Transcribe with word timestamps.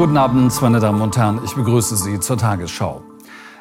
Guten 0.00 0.16
Abend, 0.16 0.62
meine 0.62 0.80
Damen 0.80 1.02
und 1.02 1.18
Herren. 1.18 1.42
Ich 1.44 1.54
begrüße 1.54 1.94
Sie 1.94 2.18
zur 2.20 2.38
Tagesschau. 2.38 3.02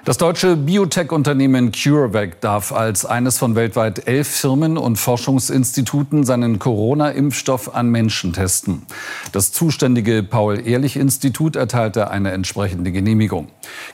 Das 0.05 0.17
deutsche 0.17 0.55
Biotech-Unternehmen 0.55 1.73
CureVac 1.73 2.39
darf 2.39 2.71
als 2.71 3.05
eines 3.05 3.38
von 3.38 3.55
weltweit 3.55 4.08
elf 4.08 4.29
Firmen 4.29 4.78
und 4.78 4.96
Forschungsinstituten 4.96 6.23
seinen 6.23 6.57
Corona-Impfstoff 6.57 7.75
an 7.75 7.89
Menschen 7.89 8.31
testen. 8.31 8.83
Das 9.33 9.52
zuständige 9.52 10.24
Paul-Ehrlich-Institut 10.24 11.57
erteilte 11.57 12.10
eine 12.10 12.31
entsprechende 12.31 12.94
Genehmigung. 12.94 13.49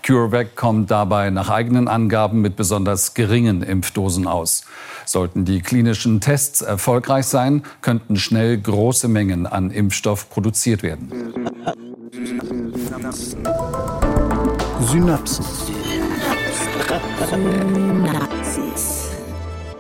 CureVac 0.06 0.56
kommt 0.56 0.92
dabei 0.92 1.32
nach 1.32 1.50
eigenen 1.50 1.88
Angaben 1.88 2.42
mit 2.42 2.56
besonders 2.56 3.16
geringen 3.16 3.64
Impfdosen 3.64 4.28
aus. 4.28 4.66
Sollten 5.08 5.46
die 5.46 5.62
klinischen 5.62 6.22
Tests 6.22 6.62
erfolgreich 6.62 7.26
sein, 7.26 7.64
könnten 7.82 8.18
schnell 8.18 8.56
große 8.60 9.08
Mengen 9.08 9.48
an 9.48 9.72
Impfstoff 9.72 10.30
produziert 10.30 10.84
werden. 10.84 11.34
Synapsen. 12.16 13.44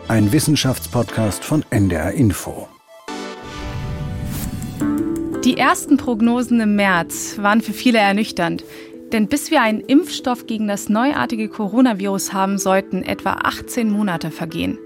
Ein 0.09 0.31
Wissenschaftspodcast 0.33 1.45
von 1.45 1.63
NDR 1.69 2.11
Info. 2.11 2.67
Die 5.45 5.57
ersten 5.57 5.95
Prognosen 5.95 6.59
im 6.59 6.75
März 6.75 7.37
waren 7.37 7.61
für 7.61 7.71
viele 7.71 7.99
ernüchternd. 7.99 8.65
Denn 9.13 9.27
bis 9.29 9.49
wir 9.49 9.61
einen 9.61 9.79
Impfstoff 9.79 10.45
gegen 10.45 10.67
das 10.67 10.89
neuartige 10.89 11.47
Coronavirus 11.47 12.33
haben, 12.33 12.57
sollten 12.57 13.03
etwa 13.03 13.39
18 13.43 13.89
Monate 13.89 14.29
vergehen. 14.29 14.77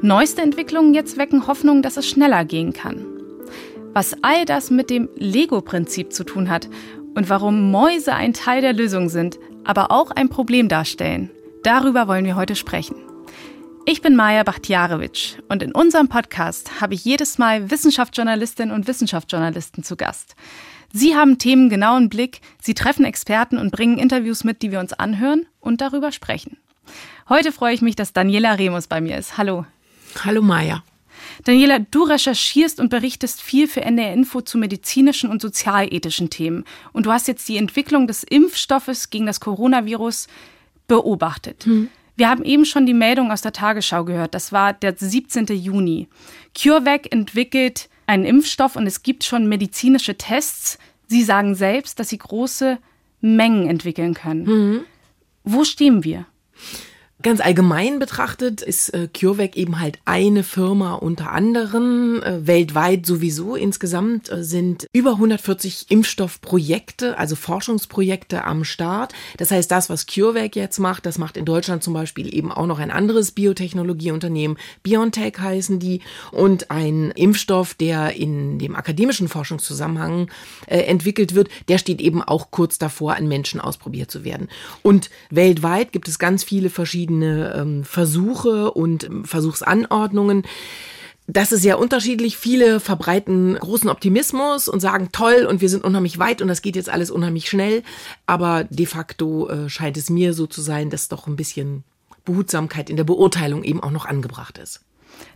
Neueste 0.00 0.42
Entwicklungen 0.42 0.94
jetzt 0.94 1.16
wecken 1.16 1.48
Hoffnung, 1.48 1.82
dass 1.82 1.96
es 1.96 2.08
schneller 2.08 2.44
gehen 2.44 2.72
kann. 2.72 3.13
Was 3.94 4.16
all 4.22 4.44
das 4.44 4.70
mit 4.70 4.90
dem 4.90 5.08
Lego-Prinzip 5.14 6.12
zu 6.12 6.24
tun 6.24 6.50
hat 6.50 6.68
und 7.14 7.28
warum 7.28 7.70
Mäuse 7.70 8.12
ein 8.12 8.32
Teil 8.32 8.60
der 8.60 8.72
Lösung 8.72 9.08
sind, 9.08 9.38
aber 9.62 9.92
auch 9.92 10.10
ein 10.10 10.28
Problem 10.28 10.68
darstellen. 10.68 11.30
Darüber 11.62 12.08
wollen 12.08 12.24
wir 12.24 12.34
heute 12.34 12.56
sprechen. 12.56 12.96
Ich 13.86 14.02
bin 14.02 14.16
Maja 14.16 14.42
Bachtjarewitsch 14.42 15.36
und 15.48 15.62
in 15.62 15.72
unserem 15.72 16.08
Podcast 16.08 16.80
habe 16.80 16.94
ich 16.94 17.04
jedes 17.04 17.38
Mal 17.38 17.70
Wissenschaftsjournalistinnen 17.70 18.74
und 18.74 18.88
Wissenschaftsjournalisten 18.88 19.84
zu 19.84 19.94
Gast. 19.94 20.34
Sie 20.92 21.14
haben 21.14 21.38
Themen 21.38 21.68
genau 21.68 21.96
im 21.96 22.08
Blick, 22.08 22.40
sie 22.60 22.74
treffen 22.74 23.04
Experten 23.04 23.58
und 23.58 23.70
bringen 23.70 23.98
Interviews 23.98 24.42
mit, 24.42 24.62
die 24.62 24.72
wir 24.72 24.80
uns 24.80 24.92
anhören 24.92 25.46
und 25.60 25.80
darüber 25.80 26.10
sprechen. 26.10 26.56
Heute 27.28 27.52
freue 27.52 27.74
ich 27.74 27.82
mich, 27.82 27.94
dass 27.94 28.12
Daniela 28.12 28.54
Remus 28.54 28.88
bei 28.88 29.00
mir 29.00 29.18
ist. 29.18 29.38
Hallo. 29.38 29.66
Hallo 30.24 30.42
Maja. 30.42 30.82
Daniela, 31.44 31.80
du 31.80 32.04
recherchierst 32.04 32.78
und 32.80 32.88
berichtest 32.88 33.42
viel 33.42 33.66
für 33.66 33.82
NDR 33.82 34.12
Info 34.12 34.40
zu 34.40 34.58
medizinischen 34.58 35.30
und 35.30 35.42
sozialethischen 35.42 36.30
Themen. 36.30 36.64
Und 36.92 37.06
du 37.06 37.12
hast 37.12 37.28
jetzt 37.28 37.48
die 37.48 37.56
Entwicklung 37.56 38.06
des 38.06 38.22
Impfstoffes 38.22 39.10
gegen 39.10 39.26
das 39.26 39.40
Coronavirus 39.40 40.28
beobachtet. 40.86 41.64
Hm. 41.64 41.88
Wir 42.16 42.28
haben 42.28 42.44
eben 42.44 42.64
schon 42.64 42.86
die 42.86 42.94
Meldung 42.94 43.32
aus 43.32 43.42
der 43.42 43.52
Tagesschau 43.52 44.04
gehört. 44.04 44.34
Das 44.34 44.52
war 44.52 44.72
der 44.72 44.94
17. 44.96 45.46
Juni. 45.46 46.08
CureVac 46.56 47.12
entwickelt 47.12 47.88
einen 48.06 48.24
Impfstoff 48.24 48.76
und 48.76 48.86
es 48.86 49.02
gibt 49.02 49.24
schon 49.24 49.48
medizinische 49.48 50.16
Tests. 50.16 50.78
Sie 51.08 51.22
sagen 51.22 51.54
selbst, 51.54 51.98
dass 51.98 52.10
sie 52.10 52.18
große 52.18 52.78
Mengen 53.20 53.68
entwickeln 53.68 54.14
können. 54.14 54.44
Mhm. 54.44 54.80
Wo 55.42 55.64
stehen 55.64 56.04
wir? 56.04 56.26
Ganz 57.24 57.40
allgemein 57.40 58.00
betrachtet 58.00 58.60
ist 58.60 58.90
äh, 58.90 59.08
CureVac 59.08 59.56
eben 59.56 59.80
halt 59.80 59.98
eine 60.04 60.42
Firma 60.42 60.92
unter 60.92 61.32
anderen. 61.32 62.22
Äh, 62.22 62.46
weltweit 62.46 63.06
sowieso 63.06 63.56
insgesamt 63.56 64.30
äh, 64.30 64.44
sind 64.44 64.86
über 64.92 65.12
140 65.12 65.86
Impfstoffprojekte, 65.88 67.16
also 67.16 67.34
Forschungsprojekte 67.34 68.44
am 68.44 68.62
Start. 68.62 69.14
Das 69.38 69.50
heißt, 69.50 69.70
das, 69.70 69.88
was 69.88 70.06
CureVac 70.06 70.54
jetzt 70.54 70.78
macht, 70.78 71.06
das 71.06 71.16
macht 71.16 71.38
in 71.38 71.46
Deutschland 71.46 71.82
zum 71.82 71.94
Beispiel 71.94 72.34
eben 72.34 72.52
auch 72.52 72.66
noch 72.66 72.78
ein 72.78 72.90
anderes 72.90 73.32
Biotechnologieunternehmen. 73.32 74.58
BioNTech 74.82 75.38
heißen 75.38 75.78
die. 75.78 76.02
Und 76.30 76.70
ein 76.70 77.10
Impfstoff, 77.12 77.72
der 77.72 78.16
in 78.16 78.58
dem 78.58 78.76
akademischen 78.76 79.28
Forschungszusammenhang 79.28 80.30
äh, 80.66 80.80
entwickelt 80.80 81.34
wird, 81.34 81.48
der 81.68 81.78
steht 81.78 82.02
eben 82.02 82.22
auch 82.22 82.50
kurz 82.50 82.76
davor, 82.76 83.16
an 83.16 83.28
Menschen 83.28 83.62
ausprobiert 83.62 84.10
zu 84.10 84.24
werden. 84.24 84.50
Und 84.82 85.08
weltweit 85.30 85.90
gibt 85.90 86.06
es 86.06 86.18
ganz 86.18 86.44
viele 86.44 86.68
verschiedene 86.68 87.13
verschiedene 87.14 87.54
ähm, 87.54 87.84
Versuche 87.84 88.72
und 88.72 89.04
ähm, 89.04 89.24
Versuchsanordnungen. 89.24 90.44
Das 91.26 91.52
ist 91.52 91.62
sehr 91.62 91.78
unterschiedlich. 91.78 92.36
Viele 92.36 92.80
verbreiten 92.80 93.54
großen 93.54 93.88
Optimismus 93.88 94.68
und 94.68 94.80
sagen 94.80 95.08
toll 95.10 95.46
und 95.48 95.62
wir 95.62 95.70
sind 95.70 95.84
unheimlich 95.84 96.18
weit 96.18 96.42
und 96.42 96.48
das 96.48 96.60
geht 96.60 96.76
jetzt 96.76 96.90
alles 96.90 97.10
unheimlich 97.10 97.48
schnell. 97.48 97.82
Aber 98.26 98.64
de 98.64 98.86
facto 98.86 99.48
äh, 99.48 99.68
scheint 99.70 99.96
es 99.96 100.10
mir 100.10 100.34
so 100.34 100.46
zu 100.46 100.60
sein, 100.60 100.90
dass 100.90 101.08
doch 101.08 101.26
ein 101.26 101.36
bisschen 101.36 101.84
Behutsamkeit 102.26 102.90
in 102.90 102.96
der 102.96 103.04
Beurteilung 103.04 103.64
eben 103.64 103.82
auch 103.82 103.90
noch 103.90 104.04
angebracht 104.04 104.58
ist. 104.58 104.80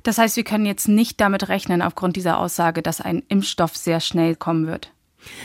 Das 0.03 0.19
heißt, 0.19 0.37
wir 0.37 0.44
können 0.44 0.67
jetzt 0.67 0.88
nicht 0.88 1.21
damit 1.21 1.49
rechnen, 1.49 1.83
aufgrund 1.83 2.17
dieser 2.17 2.38
Aussage, 2.38 2.83
dass 2.83 3.00
ein 3.00 3.22
Impfstoff 3.28 3.77
sehr 3.77 4.00
schnell 4.00 4.34
kommen 4.34 4.67
wird. 4.67 4.91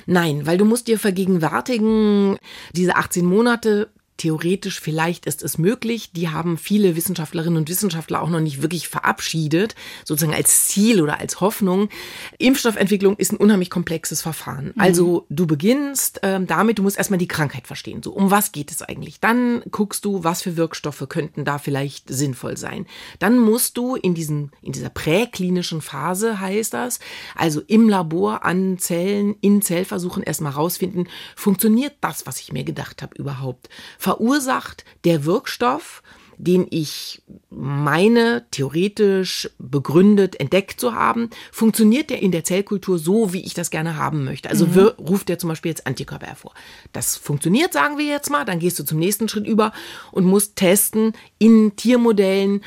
Nein, 0.06 0.46
weil 0.46 0.58
du 0.58 0.66
musst 0.66 0.88
dir 0.88 1.00
vergegenwärtigen, 1.00 2.38
diese 2.74 2.96
18 2.96 3.26
Monate 3.26 3.90
theoretisch 4.18 4.80
vielleicht 4.80 5.26
ist 5.26 5.44
es 5.44 5.58
möglich. 5.58 6.12
Die 6.12 6.30
haben 6.30 6.58
viele 6.58 6.96
Wissenschaftlerinnen 6.96 7.58
und 7.58 7.70
Wissenschaftler 7.70 8.22
auch 8.22 8.30
noch 8.30 8.40
nicht 8.40 8.62
wirklich 8.62 8.88
verabschiedet, 8.88 9.76
sozusagen 10.06 10.36
als 10.36 10.68
Ziel 10.68 11.02
oder 11.02 11.20
als 11.20 11.42
Hoffnung. 11.42 11.90
Impfstoffentwicklung 12.38 13.16
ist 13.18 13.32
ein 13.32 13.38
unheimlich 13.38 13.70
komplexes 13.70 14.22
Verfahren. 14.22 14.68
Mhm. 14.76 14.82
Also 14.82 15.26
du 15.30 15.48
beginnst 15.48 16.20
ähm, 16.24 16.48
damit, 16.48 16.80
du 16.80 16.84
musst 16.84 16.98
erstmal 16.98 17.18
die 17.18 17.28
Krankheit 17.28 17.68
verstehen. 17.68 18.04
So, 18.04 18.12
um 18.12 18.32
was 18.32 18.52
geht 18.52 18.72
es 18.72 18.82
eigentlich? 18.82 19.20
Dann 19.20 19.64
guckst 19.72 20.06
du, 20.06 20.24
was 20.24 20.42
für 20.42 20.58
Wirkstoffe 20.58 21.06
könnten 21.10 21.46
da 21.46 21.58
vielleicht 21.58 22.10
sinnvoll 22.10 22.58
sein. 22.58 22.86
Dann 23.20 23.40
musst 23.40 23.78
du 23.78 23.96
in 23.96 24.14
diesen, 24.14 24.52
in 24.62 24.72
dieser 24.72 24.90
präklinischen 24.90 25.82
Phase 25.82 26.40
heißt 26.40 26.74
das, 26.74 27.00
also 27.36 27.62
im 27.68 27.90
Labor 27.90 28.46
an 28.46 28.78
Zellen, 28.78 29.36
in 29.42 29.62
Zellversuchen 29.62 30.24
erstmal 30.24 30.54
rausfinden, 30.54 31.08
funktioniert 31.36 31.94
das, 32.02 32.26
was 32.26 32.40
ich 32.40 32.54
mir 32.54 32.64
gedacht 32.64 33.02
habe 33.02 33.16
überhaupt? 33.18 33.70
Verursacht 34.04 34.84
der 35.06 35.24
Wirkstoff, 35.24 36.04
den 36.38 36.68
ich 36.70 37.22
meine, 37.50 38.46
theoretisch 38.52 39.50
begründet, 39.60 40.38
entdeckt 40.42 40.78
zu 40.78 40.94
haben, 40.94 41.30
funktioniert 41.54 42.10
der 42.10 42.22
in 42.22 42.34
der 42.34 42.44
Zellkultur 42.44 43.00
so, 43.00 43.32
wie 43.32 43.46
ich 43.46 43.54
das 43.54 43.70
gerne 43.70 43.96
haben 43.96 44.26
möchte. 44.26 44.50
Also 44.50 44.68
mhm. 44.68 44.92
ruft 45.00 45.30
der 45.30 45.40
zum 45.40 45.48
Beispiel 45.48 45.70
jetzt 45.70 45.88
Antikörper 45.88 46.28
hervor. 46.28 46.54
Das 46.92 47.16
funktioniert, 47.16 47.72
sagen 47.72 47.98
wir 47.98 48.06
jetzt 48.06 48.30
mal, 48.30 48.44
dann 48.44 48.60
gehst 48.60 48.78
du 48.78 48.84
zum 48.84 49.00
nächsten 49.00 49.30
Schritt 49.30 49.48
über 49.48 49.72
und 50.12 50.26
musst 50.26 50.58
testen 50.58 51.14
in 51.38 51.78
Tiermodellen, 51.78 52.62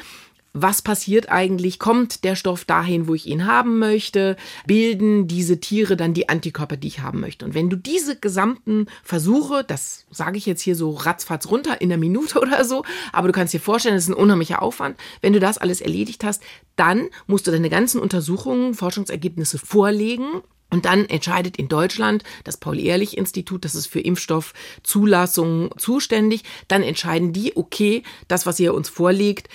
was 0.56 0.81
passiert 0.81 1.31
eigentlich? 1.31 1.78
Kommt 1.78 2.25
der 2.25 2.34
Stoff 2.34 2.65
dahin, 2.65 3.09
wo 3.09 3.15
ich 3.15 3.27
ihn 3.27 3.47
haben 3.47 3.78
möchte? 3.78 4.37
Bilden 4.67 5.28
diese 5.28 5.61
Tiere 5.61 5.97
dann 5.97 6.15
die 6.15 6.28
Antikörper, 6.28 6.77
die 6.77 6.89
ich 6.89 7.00
haben 7.00 7.21
möchte? 7.21 7.44
Und 7.44 7.55
wenn 7.55 7.69
du 7.69 7.77
diese 7.77 8.17
gesamten 8.17 8.87
Versuche, 9.05 9.65
das 9.65 10.06
sage 10.11 10.39
ich 10.39 10.47
jetzt 10.47 10.62
hier 10.62 10.75
so 10.75 10.93
ratzfatz 10.93 11.49
runter 11.50 11.81
in 11.81 11.93
einer 11.93 12.00
Minute 12.00 12.41
oder 12.41 12.65
so, 12.65 12.84
aber 13.12 13.28
du 13.28 13.33
kannst 13.33 13.53
dir 13.53 13.61
vorstellen, 13.61 13.94
das 13.94 14.05
ist 14.05 14.11
ein 14.11 14.15
unheimlicher 14.15 14.62
Aufwand. 14.62 14.97
Wenn 15.21 15.34
du 15.34 15.41
das 15.41 15.59
alles 15.59 15.81
erledigt 15.81 16.25
hast, 16.25 16.43
dann 16.75 17.09
musst 17.27 17.47
du 17.47 17.50
deine 17.50 17.71
ganzen 17.71 18.00
Untersuchungen, 18.00 18.75
Forschungsergebnisse 18.75 19.59
vorlegen 19.59 20.43
und 20.71 20.84
dann 20.84 21.06
entscheidet 21.06 21.56
in 21.56 21.69
Deutschland 21.69 22.25
das 22.44 22.56
Paul-Ehrlich-Institut, 22.56 23.65
das 23.65 23.75
ist 23.75 23.87
für 23.87 24.00
Impfstoffzulassung 24.00 25.71
zuständig. 25.77 26.43
Dann 26.67 26.83
entscheiden 26.83 27.33
die, 27.33 27.56
okay, 27.56 28.03
das, 28.27 28.47
was 28.47 28.59
ihr 28.59 28.75
uns 28.75 28.88
vorlegt, 28.88 29.49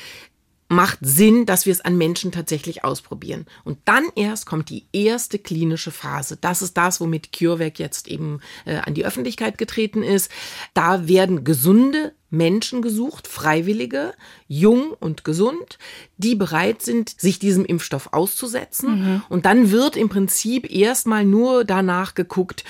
macht 0.72 1.00
Sinn, 1.02 1.46
dass 1.46 1.66
wir 1.66 1.74
es 1.74 1.82
an 1.82 1.98
Menschen 1.98 2.32
tatsächlich 2.32 2.86
ausprobieren. 2.86 3.46
Und 3.66 3.80
dann 3.86 4.06
erst 4.16 4.46
kommt 4.46 4.70
die 4.70 4.88
erste 4.94 5.38
klinische 5.38 5.92
Phase. 5.92 6.38
Das 6.40 6.62
ist 6.62 6.78
das, 6.78 7.02
womit 7.02 7.34
CureVac 7.34 7.78
jetzt 7.78 8.08
eben 8.08 8.40
äh, 8.66 8.78
an 8.78 8.94
die 8.94 9.06
Öffentlichkeit 9.06 9.58
getreten 9.58 10.02
ist. 10.02 10.32
Da 10.74 11.10
werden 11.10 11.44
gesunde 11.44 12.14
Menschen 12.30 12.82
gesucht, 12.82 13.28
Freiwillige, 13.28 14.14
jung 14.48 14.92
und 14.98 15.26
gesund, 15.26 15.78
die 16.16 16.36
bereit 16.36 16.82
sind, 16.82 17.20
sich 17.20 17.38
diesem 17.38 17.66
Impfstoff 17.66 18.14
auszusetzen. 18.14 19.02
Mhm. 19.02 19.24
Und 19.28 19.46
dann 19.46 19.72
wird 19.72 19.98
im 19.98 20.08
Prinzip 20.08 20.72
erstmal 20.72 21.26
nur 21.26 21.66
danach 21.66 22.16
geguckt, 22.16 22.64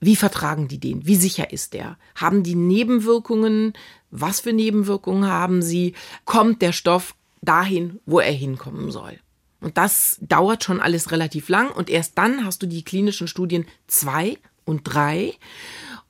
wie 0.00 0.16
vertragen 0.16 0.68
die 0.68 0.78
den? 0.78 1.06
Wie 1.06 1.16
sicher 1.16 1.52
ist 1.52 1.72
der? 1.72 1.96
Haben 2.14 2.42
die 2.42 2.54
Nebenwirkungen? 2.54 3.72
Was 4.10 4.40
für 4.40 4.52
Nebenwirkungen 4.52 5.28
haben 5.28 5.62
sie? 5.62 5.94
Kommt 6.24 6.62
der 6.62 6.72
Stoff 6.72 7.14
dahin, 7.42 8.00
wo 8.06 8.20
er 8.20 8.32
hinkommen 8.32 8.90
soll? 8.90 9.18
Und 9.60 9.78
das 9.78 10.18
dauert 10.20 10.64
schon 10.64 10.80
alles 10.80 11.10
relativ 11.10 11.48
lang 11.48 11.70
und 11.70 11.88
erst 11.88 12.18
dann 12.18 12.44
hast 12.44 12.62
du 12.62 12.66
die 12.66 12.84
klinischen 12.84 13.26
Studien 13.26 13.66
zwei 13.86 14.38
und 14.64 14.82
drei. 14.84 15.34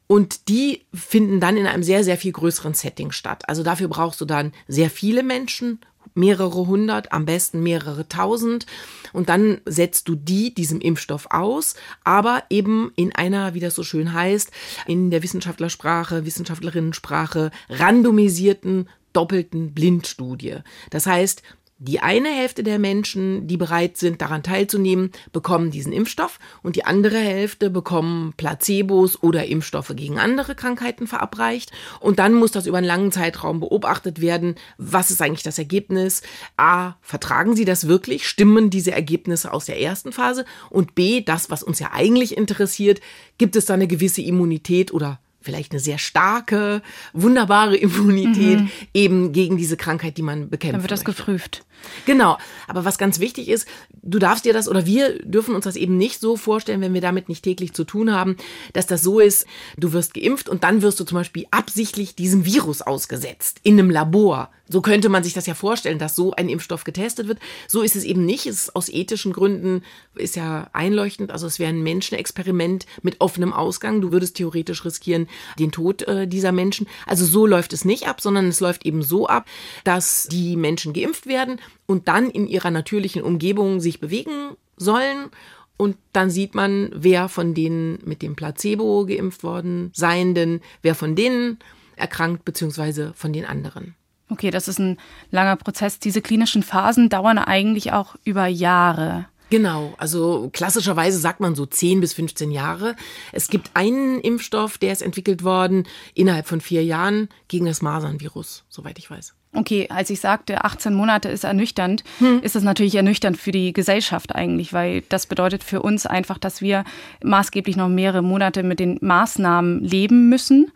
Und 0.08 0.48
die 0.48 0.82
finden 0.94 1.40
dann 1.40 1.56
in 1.56 1.66
einem 1.66 1.82
sehr, 1.82 2.04
sehr 2.04 2.16
viel 2.16 2.32
größeren 2.32 2.74
Setting 2.74 3.12
statt. 3.12 3.48
Also 3.48 3.62
dafür 3.62 3.88
brauchst 3.88 4.20
du 4.20 4.24
dann 4.24 4.52
sehr 4.68 4.90
viele 4.90 5.22
Menschen, 5.22 5.80
mehrere 6.16 6.66
hundert, 6.66 7.12
am 7.12 7.24
besten 7.24 7.62
mehrere 7.62 8.08
tausend. 8.08 8.66
Und 9.12 9.28
dann 9.28 9.60
setzt 9.64 10.08
du 10.08 10.14
die 10.14 10.52
diesem 10.52 10.80
Impfstoff 10.80 11.28
aus, 11.30 11.74
aber 12.04 12.42
eben 12.50 12.92
in 12.96 13.14
einer, 13.14 13.54
wie 13.54 13.60
das 13.60 13.74
so 13.74 13.82
schön 13.82 14.12
heißt, 14.12 14.50
in 14.86 15.10
der 15.10 15.22
Wissenschaftlersprache, 15.22 16.24
Wissenschaftlerinnensprache, 16.24 17.50
randomisierten 17.68 18.88
doppelten 19.12 19.72
Blindstudie. 19.72 20.56
Das 20.90 21.06
heißt, 21.06 21.42
die 21.78 22.00
eine 22.00 22.30
Hälfte 22.30 22.62
der 22.62 22.78
Menschen, 22.78 23.46
die 23.46 23.58
bereit 23.58 23.98
sind, 23.98 24.22
daran 24.22 24.42
teilzunehmen, 24.42 25.12
bekommen 25.32 25.70
diesen 25.70 25.92
Impfstoff 25.92 26.38
und 26.62 26.74
die 26.74 26.84
andere 26.84 27.18
Hälfte 27.18 27.68
bekommen 27.68 28.32
Placebos 28.38 29.22
oder 29.22 29.44
Impfstoffe 29.46 29.92
gegen 29.94 30.18
andere 30.18 30.54
Krankheiten 30.54 31.06
verabreicht. 31.06 31.72
Und 32.00 32.18
dann 32.18 32.32
muss 32.32 32.50
das 32.50 32.66
über 32.66 32.78
einen 32.78 32.86
langen 32.86 33.12
Zeitraum 33.12 33.60
beobachtet 33.60 34.22
werden. 34.22 34.54
Was 34.78 35.10
ist 35.10 35.20
eigentlich 35.20 35.42
das 35.42 35.58
Ergebnis? 35.58 36.22
A, 36.56 36.94
vertragen 37.02 37.54
sie 37.54 37.66
das 37.66 37.86
wirklich? 37.86 38.26
Stimmen 38.26 38.70
diese 38.70 38.92
Ergebnisse 38.92 39.52
aus 39.52 39.66
der 39.66 39.78
ersten 39.78 40.12
Phase? 40.12 40.46
Und 40.70 40.94
B, 40.94 41.20
das, 41.20 41.50
was 41.50 41.62
uns 41.62 41.78
ja 41.78 41.90
eigentlich 41.92 42.38
interessiert, 42.38 43.00
gibt 43.36 43.54
es 43.54 43.66
da 43.66 43.74
eine 43.74 43.86
gewisse 43.86 44.22
Immunität 44.22 44.94
oder 44.94 45.20
vielleicht 45.46 45.72
eine 45.72 45.80
sehr 45.80 45.96
starke, 45.96 46.82
wunderbare 47.14 47.76
Immunität 47.76 48.60
mhm. 48.60 48.70
eben 48.92 49.32
gegen 49.32 49.56
diese 49.56 49.78
Krankheit, 49.78 50.18
die 50.18 50.22
man 50.22 50.50
bekämpft. 50.50 50.74
Dann 50.74 50.82
wird 50.82 50.90
das 50.90 51.04
möchte. 51.04 51.22
geprüft. 51.22 51.64
Genau. 52.04 52.36
Aber 52.68 52.84
was 52.84 52.98
ganz 52.98 53.20
wichtig 53.20 53.48
ist, 53.48 53.66
du 54.02 54.18
darfst 54.18 54.44
dir 54.44 54.52
das 54.52 54.68
oder 54.68 54.86
wir 54.86 55.18
dürfen 55.22 55.54
uns 55.54 55.64
das 55.64 55.76
eben 55.76 55.96
nicht 55.96 56.20
so 56.20 56.36
vorstellen, 56.36 56.80
wenn 56.80 56.94
wir 56.94 57.00
damit 57.00 57.28
nicht 57.28 57.42
täglich 57.42 57.72
zu 57.72 57.84
tun 57.84 58.12
haben, 58.12 58.36
dass 58.72 58.86
das 58.86 59.02
so 59.02 59.20
ist, 59.20 59.46
du 59.76 59.92
wirst 59.92 60.14
geimpft 60.14 60.48
und 60.48 60.64
dann 60.64 60.82
wirst 60.82 61.00
du 61.00 61.04
zum 61.04 61.16
Beispiel 61.16 61.46
absichtlich 61.50 62.14
diesem 62.14 62.44
Virus 62.44 62.82
ausgesetzt 62.82 63.60
in 63.62 63.78
einem 63.78 63.90
Labor. 63.90 64.50
So 64.68 64.80
könnte 64.80 65.08
man 65.08 65.22
sich 65.22 65.32
das 65.32 65.46
ja 65.46 65.54
vorstellen, 65.54 65.98
dass 65.98 66.16
so 66.16 66.32
ein 66.32 66.48
Impfstoff 66.48 66.82
getestet 66.82 67.28
wird. 67.28 67.38
So 67.68 67.82
ist 67.82 67.94
es 67.94 68.02
eben 68.02 68.24
nicht. 68.24 68.46
Es 68.46 68.62
ist 68.62 68.76
aus 68.76 68.88
ethischen 68.88 69.32
Gründen 69.32 69.82
ist 70.16 70.34
ja 70.34 70.68
einleuchtend. 70.72 71.30
Also 71.30 71.46
es 71.46 71.58
wäre 71.58 71.70
ein 71.70 71.82
Menschenexperiment 71.82 72.86
mit 73.02 73.20
offenem 73.20 73.52
Ausgang. 73.52 74.00
Du 74.00 74.10
würdest 74.10 74.36
theoretisch 74.36 74.84
riskieren 74.84 75.28
den 75.58 75.70
Tod 75.70 76.02
äh, 76.02 76.26
dieser 76.26 76.50
Menschen. 76.50 76.88
Also 77.06 77.24
so 77.24 77.46
läuft 77.46 77.72
es 77.72 77.84
nicht 77.84 78.08
ab, 78.08 78.20
sondern 78.20 78.48
es 78.48 78.60
läuft 78.60 78.84
eben 78.84 79.02
so 79.02 79.28
ab, 79.28 79.46
dass 79.84 80.26
die 80.30 80.56
Menschen 80.56 80.92
geimpft 80.92 81.26
werden 81.26 81.60
und 81.86 82.08
dann 82.08 82.28
in 82.28 82.48
ihrer 82.48 82.72
natürlichen 82.72 83.22
Umgebung 83.22 83.80
sich 83.80 84.00
bewegen 84.00 84.56
sollen. 84.76 85.30
Und 85.76 85.96
dann 86.12 86.30
sieht 86.30 86.54
man, 86.54 86.90
wer 86.92 87.28
von 87.28 87.54
denen 87.54 87.98
mit 88.04 88.22
dem 88.22 88.34
Placebo 88.34 89.06
geimpft 89.06 89.44
worden 89.44 89.90
seien, 89.94 90.34
denn 90.34 90.60
wer 90.82 90.94
von 90.94 91.14
denen 91.14 91.58
erkrankt, 91.96 92.44
beziehungsweise 92.44 93.12
von 93.14 93.32
den 93.32 93.44
anderen. 93.44 93.94
Okay, 94.28 94.50
das 94.50 94.68
ist 94.68 94.78
ein 94.78 94.98
langer 95.30 95.56
Prozess. 95.56 95.98
Diese 95.98 96.20
klinischen 96.20 96.62
Phasen 96.62 97.08
dauern 97.08 97.38
eigentlich 97.38 97.92
auch 97.92 98.16
über 98.24 98.46
Jahre. 98.46 99.26
Genau, 99.48 99.94
also 99.98 100.50
klassischerweise 100.52 101.18
sagt 101.18 101.38
man 101.38 101.54
so 101.54 101.66
10 101.66 102.00
bis 102.00 102.14
15 102.14 102.50
Jahre. 102.50 102.96
Es 103.30 103.48
gibt 103.48 103.70
einen 103.74 104.20
Impfstoff, 104.20 104.76
der 104.76 104.92
ist 104.92 105.02
entwickelt 105.02 105.44
worden 105.44 105.86
innerhalb 106.14 106.48
von 106.48 106.60
vier 106.60 106.82
Jahren 106.84 107.28
gegen 107.46 107.66
das 107.66 107.80
Masernvirus, 107.80 108.64
soweit 108.68 108.98
ich 108.98 109.08
weiß. 109.08 109.34
Okay, 109.52 109.86
als 109.88 110.10
ich 110.10 110.20
sagte, 110.20 110.64
18 110.64 110.92
Monate 110.92 111.28
ist 111.30 111.44
ernüchternd, 111.44 112.04
hm. 112.18 112.40
ist 112.42 112.54
das 112.54 112.62
natürlich 112.62 112.94
ernüchternd 112.94 113.38
für 113.38 113.52
die 113.52 113.72
Gesellschaft 113.72 114.34
eigentlich, 114.34 114.72
weil 114.72 115.02
das 115.08 115.26
bedeutet 115.26 115.64
für 115.64 115.80
uns 115.80 116.04
einfach, 116.04 116.36
dass 116.36 116.60
wir 116.60 116.84
maßgeblich 117.24 117.76
noch 117.76 117.88
mehrere 117.88 118.22
Monate 118.22 118.62
mit 118.62 118.80
den 118.80 118.98
Maßnahmen 119.00 119.82
leben 119.82 120.28
müssen. 120.28 120.72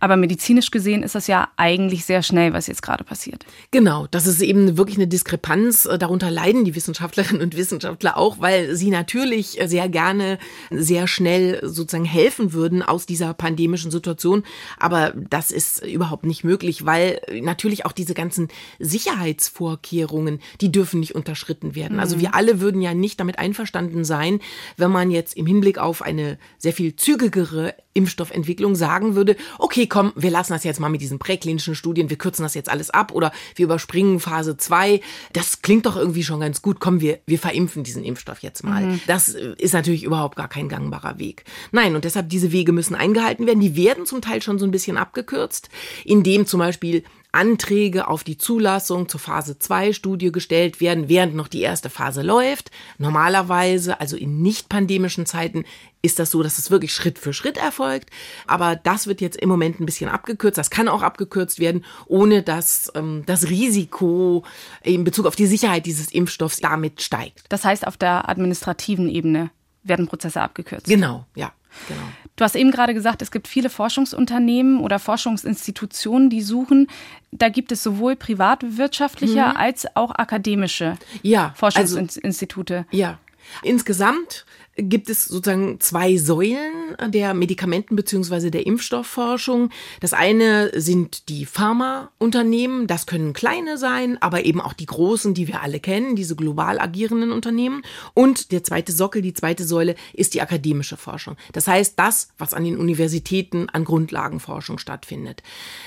Aber 0.00 0.16
medizinisch 0.16 0.70
gesehen 0.70 1.02
ist 1.02 1.14
das 1.14 1.28
ja 1.28 1.48
eigentlich 1.56 2.04
sehr 2.04 2.22
schnell, 2.22 2.52
was 2.52 2.66
jetzt 2.66 2.82
gerade 2.82 3.04
passiert. 3.04 3.46
Genau, 3.70 4.06
das 4.10 4.26
ist 4.26 4.42
eben 4.42 4.76
wirklich 4.76 4.98
eine 4.98 5.06
Diskrepanz. 5.06 5.86
Äh, 5.86 5.98
darunter 5.98 6.30
leiden 6.30 6.64
die 6.64 6.74
Wissenschaftlerinnen 6.74 7.40
und 7.40 7.56
Wissenschaftler 7.56 8.18
auch, 8.18 8.38
weil 8.38 8.74
sie 8.74 8.90
natürlich 8.90 9.58
sehr 9.64 9.88
gerne 9.88 10.38
sehr 10.70 11.06
schnell 11.06 11.60
sozusagen 11.62 12.04
helfen 12.04 12.52
würden 12.52 12.82
aus 12.82 13.06
dieser 13.06 13.32
pandemischen 13.32 13.90
Situation. 13.90 14.42
Aber 14.78 15.14
das 15.30 15.50
ist 15.50 15.84
überhaupt 15.86 16.26
nicht 16.26 16.44
möglich, 16.44 16.84
weil 16.84 17.20
natürlich 17.40 17.86
auch 17.86 17.92
diese 17.92 18.13
ganzen 18.14 18.48
Sicherheitsvorkehrungen, 18.78 20.40
die 20.60 20.72
dürfen 20.72 21.00
nicht 21.00 21.14
unterschritten 21.14 21.74
werden. 21.74 22.00
Also 22.00 22.16
mhm. 22.16 22.20
wir 22.20 22.34
alle 22.34 22.60
würden 22.60 22.80
ja 22.80 22.94
nicht 22.94 23.20
damit 23.20 23.38
einverstanden 23.38 24.04
sein, 24.04 24.40
wenn 24.76 24.90
man 24.90 25.10
jetzt 25.10 25.36
im 25.36 25.46
Hinblick 25.46 25.78
auf 25.78 26.02
eine 26.02 26.38
sehr 26.58 26.72
viel 26.72 26.96
zügigere 26.96 27.74
Impfstoffentwicklung 27.94 28.74
sagen 28.74 29.14
würde, 29.14 29.36
okay, 29.58 29.86
komm, 29.86 30.12
wir 30.16 30.30
lassen 30.30 30.52
das 30.52 30.64
jetzt 30.64 30.80
mal 30.80 30.88
mit 30.88 31.00
diesen 31.00 31.18
präklinischen 31.18 31.74
Studien, 31.74 32.10
wir 32.10 32.18
kürzen 32.18 32.42
das 32.42 32.54
jetzt 32.54 32.68
alles 32.68 32.90
ab 32.90 33.12
oder 33.12 33.32
wir 33.54 33.64
überspringen 33.64 34.20
Phase 34.20 34.56
2. 34.56 35.00
Das 35.32 35.62
klingt 35.62 35.86
doch 35.86 35.96
irgendwie 35.96 36.24
schon 36.24 36.40
ganz 36.40 36.60
gut. 36.60 36.80
Komm, 36.80 37.00
wir, 37.00 37.20
wir 37.26 37.38
verimpfen 37.38 37.84
diesen 37.84 38.04
Impfstoff 38.04 38.40
jetzt 38.40 38.64
mal. 38.64 38.84
Mhm. 38.84 39.00
Das 39.06 39.28
ist 39.28 39.72
natürlich 39.72 40.02
überhaupt 40.02 40.36
gar 40.36 40.48
kein 40.48 40.68
gangbarer 40.68 41.18
Weg. 41.18 41.44
Nein, 41.72 41.94
und 41.94 42.04
deshalb 42.04 42.28
diese 42.28 42.52
Wege 42.52 42.72
müssen 42.72 42.94
eingehalten 42.94 43.46
werden. 43.46 43.60
Die 43.60 43.76
werden 43.76 44.06
zum 44.06 44.20
Teil 44.20 44.42
schon 44.42 44.58
so 44.58 44.64
ein 44.64 44.72
bisschen 44.72 44.96
abgekürzt, 44.96 45.68
indem 46.04 46.46
zum 46.46 46.58
Beispiel 46.58 47.04
Anträge 47.34 48.08
auf 48.08 48.24
die 48.24 48.38
Zulassung 48.38 49.08
zur 49.08 49.20
Phase 49.20 49.58
2 49.58 49.92
Studie 49.92 50.32
gestellt 50.32 50.80
werden, 50.80 51.08
während 51.08 51.34
noch 51.34 51.48
die 51.48 51.60
erste 51.60 51.90
Phase 51.90 52.22
läuft. 52.22 52.70
Normalerweise, 52.98 54.00
also 54.00 54.16
in 54.16 54.40
nicht 54.40 54.68
pandemischen 54.68 55.26
Zeiten, 55.26 55.64
ist 56.02 56.18
das 56.18 56.30
so, 56.30 56.42
dass 56.42 56.58
es 56.58 56.70
wirklich 56.70 56.92
Schritt 56.92 57.18
für 57.18 57.32
Schritt 57.32 57.56
erfolgt. 57.56 58.10
Aber 58.46 58.76
das 58.76 59.06
wird 59.06 59.20
jetzt 59.20 59.36
im 59.36 59.48
Moment 59.48 59.80
ein 59.80 59.86
bisschen 59.86 60.10
abgekürzt. 60.10 60.58
Das 60.58 60.70
kann 60.70 60.88
auch 60.88 61.02
abgekürzt 61.02 61.58
werden, 61.58 61.84
ohne 62.06 62.42
dass 62.42 62.92
ähm, 62.94 63.22
das 63.26 63.48
Risiko 63.48 64.44
in 64.82 65.04
Bezug 65.04 65.26
auf 65.26 65.36
die 65.36 65.46
Sicherheit 65.46 65.86
dieses 65.86 66.12
Impfstoffs 66.12 66.60
damit 66.60 67.02
steigt. 67.02 67.44
Das 67.48 67.64
heißt, 67.64 67.86
auf 67.86 67.96
der 67.96 68.28
administrativen 68.28 69.08
Ebene 69.08 69.50
werden 69.82 70.06
Prozesse 70.06 70.40
abgekürzt. 70.40 70.86
Genau, 70.86 71.26
ja. 71.34 71.52
Genau. 71.88 72.00
Du 72.36 72.44
hast 72.44 72.56
eben 72.56 72.70
gerade 72.72 72.94
gesagt, 72.94 73.22
es 73.22 73.30
gibt 73.30 73.46
viele 73.46 73.70
Forschungsunternehmen 73.70 74.80
oder 74.80 74.98
Forschungsinstitutionen, 74.98 76.30
die 76.30 76.42
suchen. 76.42 76.88
Da 77.30 77.48
gibt 77.48 77.70
es 77.70 77.82
sowohl 77.82 78.16
privatwirtschaftliche 78.16 79.46
mhm. 79.46 79.56
als 79.56 79.86
auch 79.96 80.10
akademische 80.10 80.96
ja, 81.22 81.54
also 81.60 81.96
Forschungsinstitute. 81.96 82.76
Also, 82.78 82.96
ja. 82.96 83.18
Insgesamt 83.62 84.46
gibt 84.76 85.08
es 85.08 85.26
sozusagen 85.26 85.80
zwei 85.80 86.16
Säulen 86.16 86.96
der 87.08 87.34
Medikamenten- 87.34 87.96
bzw. 87.96 88.50
der 88.50 88.66
Impfstoffforschung. 88.66 89.70
Das 90.00 90.12
eine 90.12 90.70
sind 90.80 91.28
die 91.28 91.46
Pharmaunternehmen, 91.46 92.86
das 92.86 93.06
können 93.06 93.32
kleine 93.32 93.78
sein, 93.78 94.20
aber 94.20 94.44
eben 94.44 94.60
auch 94.60 94.72
die 94.72 94.86
großen, 94.86 95.34
die 95.34 95.46
wir 95.48 95.62
alle 95.62 95.80
kennen, 95.80 96.16
diese 96.16 96.36
global 96.36 96.80
agierenden 96.80 97.30
Unternehmen. 97.30 97.82
Und 98.14 98.50
der 98.52 98.64
zweite 98.64 98.92
Sockel, 98.92 99.22
die 99.22 99.34
zweite 99.34 99.64
Säule 99.64 99.94
ist 100.12 100.34
die 100.34 100.42
akademische 100.42 100.96
Forschung. 100.96 101.36
Das 101.52 101.68
heißt, 101.68 101.94
das, 101.96 102.28
was 102.38 102.54
an 102.54 102.64
den 102.64 102.78
Universitäten 102.78 103.68
an 103.68 103.84
Grundlagenforschung 103.84 104.78
stattfindet. 104.78 105.42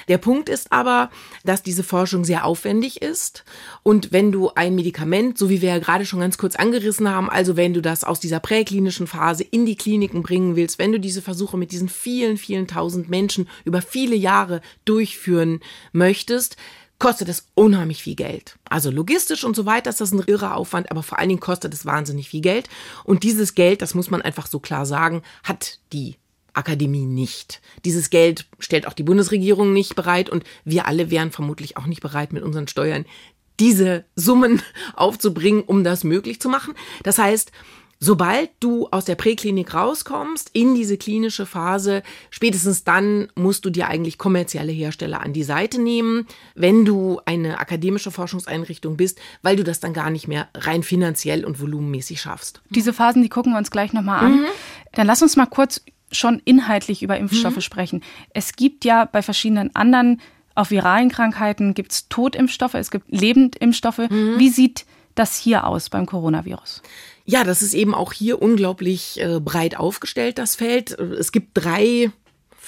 Der 0.08 0.18
Punkt 0.18 0.50
ist 0.50 0.72
aber, 0.72 1.10
dass 1.44 1.64
diese 1.64 1.84
Forschung 1.84 2.24
sehr 2.24 2.46
aufwendig 2.46 3.02
ist. 3.02 3.44
Und 3.84 4.12
wenn 4.12 4.32
du 4.32 4.52
ein 4.56 4.76
Medikament, 4.76 5.38
so 5.38 5.50
wie 5.50 5.62
wir 5.62 5.70
ja 5.70 5.80
gerade 5.80 6.06
schon 6.06 6.22
ganz 6.22 6.38
kurz 6.38 6.56
angerissen 6.56 7.10
haben, 7.10 7.30
also 7.30 7.58
wenn 7.58 7.74
du 7.74 7.82
das 7.82 8.04
aus 8.04 8.20
dieser 8.20 8.40
Präklinik 8.40 8.77
klinischen 8.78 9.08
Phase 9.08 9.44
in 9.44 9.66
die 9.66 9.76
Kliniken 9.76 10.22
bringen 10.22 10.56
willst, 10.56 10.78
wenn 10.78 10.92
du 10.92 11.00
diese 11.00 11.24
Versuche 11.24 11.58
mit 11.58 11.72
diesen 11.72 11.90
vielen, 11.90 12.38
vielen 12.38 12.68
tausend 12.68 13.10
Menschen 13.10 13.50
über 13.66 13.82
viele 13.82 14.16
Jahre 14.16 14.62
durchführen 14.86 15.62
möchtest, 15.94 16.58
kostet 17.00 17.28
es 17.28 17.48
unheimlich 17.56 18.04
viel 18.04 18.14
Geld. 18.14 18.56
Also 18.70 18.92
logistisch 18.92 19.44
und 19.44 19.56
so 19.56 19.66
weiter 19.66 19.90
ist 19.90 20.00
das 20.00 20.12
ein 20.12 20.22
irrer 20.28 20.56
Aufwand, 20.56 20.92
aber 20.92 21.02
vor 21.02 21.18
allen 21.18 21.30
Dingen 21.30 21.40
kostet 21.40 21.74
es 21.74 21.88
wahnsinnig 21.88 22.30
viel 22.30 22.42
Geld. 22.42 22.70
Und 23.04 23.24
dieses 23.24 23.56
Geld, 23.56 23.82
das 23.82 23.96
muss 23.96 24.12
man 24.12 24.22
einfach 24.22 24.46
so 24.46 24.60
klar 24.60 24.86
sagen, 24.86 25.24
hat 25.44 25.80
die 25.92 26.18
Akademie 26.54 27.08
nicht. 27.08 27.62
Dieses 27.84 28.12
Geld 28.12 28.46
stellt 28.60 28.86
auch 28.86 28.94
die 28.94 29.04
Bundesregierung 29.04 29.74
nicht 29.74 29.96
bereit 29.96 30.30
und 30.30 30.44
wir 30.66 30.86
alle 30.86 31.10
wären 31.10 31.32
vermutlich 31.32 31.78
auch 31.78 31.88
nicht 31.88 32.02
bereit, 32.02 32.32
mit 32.32 32.44
unseren 32.44 32.68
Steuern 32.68 33.06
diese 33.60 34.06
Summen 34.16 34.62
aufzubringen, 34.96 35.64
um 35.64 35.84
das 35.84 36.04
möglich 36.04 36.40
zu 36.40 36.48
machen. 36.48 36.76
Das 37.02 37.18
heißt, 37.18 37.52
Sobald 38.00 38.52
du 38.60 38.88
aus 38.92 39.06
der 39.06 39.16
Präklinik 39.16 39.74
rauskommst, 39.74 40.52
in 40.54 40.76
diese 40.76 40.98
klinische 40.98 41.46
Phase, 41.46 42.04
spätestens 42.30 42.84
dann 42.84 43.30
musst 43.36 43.66
du 43.66 43.70
dir 43.72 43.88
eigentlich 43.88 44.18
kommerzielle 44.18 44.72
Hersteller 44.72 45.22
an 45.22 45.34
die 45.34 45.44
Seite 45.44 45.82
nehmen, 45.82 46.28
wenn 46.54 46.86
du 46.86 47.20
eine 47.26 47.60
akademische 47.60 48.12
Forschungseinrichtung 48.12 48.98
bist, 48.98 49.20
weil 49.42 49.56
du 49.56 49.64
das 49.64 49.80
dann 49.80 49.94
gar 49.94 50.12
nicht 50.12 50.28
mehr 50.28 50.48
rein 50.54 50.84
finanziell 50.84 51.44
und 51.44 51.60
volumenmäßig 51.60 52.22
schaffst. 52.22 52.62
Diese 52.70 52.94
Phasen, 52.94 53.24
die 53.24 53.30
gucken 53.30 53.54
wir 53.54 53.58
uns 53.58 53.72
gleich 53.72 53.94
nochmal 53.94 54.24
an. 54.24 54.42
Mhm. 54.42 54.46
Dann 54.94 55.08
lass 55.08 55.24
uns 55.24 55.36
mal 55.36 55.48
kurz 55.48 55.82
schon 56.12 56.42
inhaltlich 56.46 57.02
über 57.02 57.18
Impfstoffe 57.18 57.56
mhm. 57.56 57.62
sprechen. 57.62 58.04
Es 58.34 58.56
gibt 58.56 58.86
ja 58.86 59.06
bei 59.06 59.22
verschiedenen 59.22 59.76
anderen, 59.76 60.22
auch 60.56 60.70
viralen 60.70 61.10
Krankheiten, 61.10 61.74
gibt 61.74 61.92
es 61.92 62.10
Totimpfstoffe, 62.10 62.74
es 62.76 62.92
gibt 62.92 63.06
Lebendimpfstoffe. 63.10 64.10
Mhm. 64.10 64.36
Wie 64.38 64.50
sieht 64.50 64.86
das 65.16 65.38
hier 65.38 65.66
aus 65.66 65.90
beim 65.90 66.06
Coronavirus? 66.06 66.82
Ja, 67.30 67.44
das 67.44 67.62
ist 67.62 67.74
eben 67.74 67.94
auch 67.94 68.14
hier 68.14 68.42
unglaublich 68.42 69.20
äh, 69.20 69.42
breit 69.42 69.78
aufgestellt, 69.78 70.38
das 70.38 70.56
Feld. 70.56 70.92
Es 70.98 71.34
gibt 71.34 71.50
drei 71.56 72.10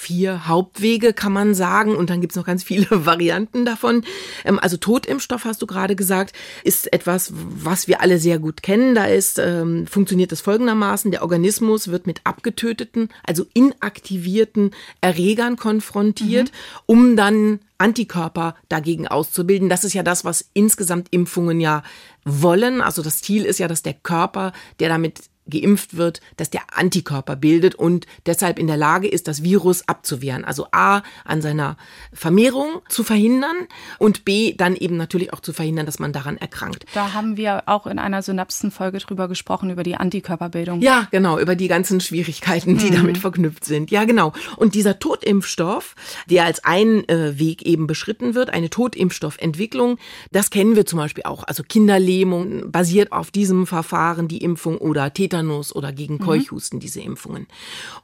vier 0.00 0.48
Hauptwege, 0.48 1.12
kann 1.12 1.32
man 1.32 1.54
sagen. 1.54 1.94
Und 1.94 2.10
dann 2.10 2.20
gibt's 2.20 2.36
noch 2.36 2.46
ganz 2.46 2.64
viele 2.64 2.86
Varianten 3.06 3.64
davon. 3.64 4.02
Ähm, 4.44 4.58
also 4.58 4.76
Totimpfstoff, 4.76 5.44
hast 5.44 5.60
du 5.60 5.66
gerade 5.66 5.94
gesagt, 5.94 6.34
ist 6.64 6.92
etwas, 6.92 7.32
was 7.34 7.86
wir 7.86 8.00
alle 8.00 8.18
sehr 8.18 8.38
gut 8.38 8.62
kennen. 8.62 8.94
Da 8.94 9.04
ist, 9.04 9.38
ähm, 9.38 9.86
funktioniert 9.86 10.32
es 10.32 10.40
folgendermaßen. 10.40 11.10
Der 11.10 11.22
Organismus 11.22 11.88
wird 11.88 12.06
mit 12.06 12.22
abgetöteten, 12.24 13.10
also 13.26 13.44
inaktivierten 13.52 14.70
Erregern 15.00 15.56
konfrontiert, 15.56 16.50
mhm. 16.50 16.54
um 16.86 17.16
dann 17.16 17.60
Antikörper 17.76 18.56
dagegen 18.68 19.06
auszubilden. 19.06 19.68
Das 19.68 19.84
ist 19.84 19.94
ja 19.94 20.02
das, 20.02 20.24
was 20.24 20.48
insgesamt 20.54 21.08
Impfungen 21.10 21.60
ja 21.60 21.82
wollen. 22.24 22.80
Also 22.80 23.02
das 23.02 23.20
Ziel 23.22 23.44
ist 23.44 23.58
ja, 23.58 23.68
dass 23.68 23.82
der 23.82 23.94
Körper, 23.94 24.52
der 24.80 24.88
damit 24.88 25.30
geimpft 25.50 25.96
wird, 25.96 26.20
dass 26.36 26.50
der 26.50 26.62
Antikörper 26.74 27.36
bildet 27.36 27.74
und 27.74 28.06
deshalb 28.26 28.58
in 28.58 28.66
der 28.66 28.76
Lage 28.76 29.08
ist, 29.08 29.28
das 29.28 29.42
Virus 29.42 29.86
abzuwehren. 29.88 30.44
Also 30.44 30.66
A, 30.72 31.02
an 31.24 31.42
seiner 31.42 31.76
Vermehrung 32.12 32.80
zu 32.88 33.04
verhindern 33.04 33.66
und 33.98 34.24
B, 34.24 34.54
dann 34.54 34.76
eben 34.76 34.96
natürlich 34.96 35.32
auch 35.32 35.40
zu 35.40 35.52
verhindern, 35.52 35.86
dass 35.86 35.98
man 35.98 36.12
daran 36.12 36.36
erkrankt. 36.36 36.86
Da 36.94 37.12
haben 37.12 37.36
wir 37.36 37.64
auch 37.66 37.86
in 37.86 37.98
einer 37.98 38.22
Synapsenfolge 38.22 38.98
drüber 38.98 39.28
gesprochen, 39.28 39.70
über 39.70 39.82
die 39.82 39.96
Antikörperbildung. 39.96 40.80
Ja, 40.80 41.08
genau, 41.10 41.38
über 41.38 41.56
die 41.56 41.68
ganzen 41.68 42.00
Schwierigkeiten, 42.00 42.78
die 42.78 42.90
mhm. 42.90 42.94
damit 42.94 43.18
verknüpft 43.18 43.64
sind. 43.64 43.90
Ja, 43.90 44.04
genau. 44.04 44.32
Und 44.56 44.74
dieser 44.74 44.98
Totimpfstoff, 44.98 45.94
der 46.28 46.44
als 46.44 46.64
ein 46.64 47.08
äh, 47.08 47.38
Weg 47.38 47.62
eben 47.62 47.86
beschritten 47.86 48.34
wird, 48.34 48.50
eine 48.50 48.70
Totimpfstoffentwicklung, 48.70 49.98
das 50.30 50.50
kennen 50.50 50.76
wir 50.76 50.86
zum 50.86 50.98
Beispiel 50.98 51.24
auch. 51.24 51.44
Also 51.44 51.62
Kinderlähmung 51.62 52.70
basiert 52.70 53.12
auf 53.12 53.30
diesem 53.30 53.66
Verfahren, 53.66 54.28
die 54.28 54.38
Impfung 54.38 54.78
oder 54.78 55.12
Tetanus 55.12 55.39
Tetanus 55.40 55.74
oder 55.74 55.92
gegen 55.92 56.14
mhm. 56.14 56.20
Keuchhusten, 56.20 56.76
mhm. 56.76 56.80
diese 56.80 57.00
Impfungen. 57.00 57.46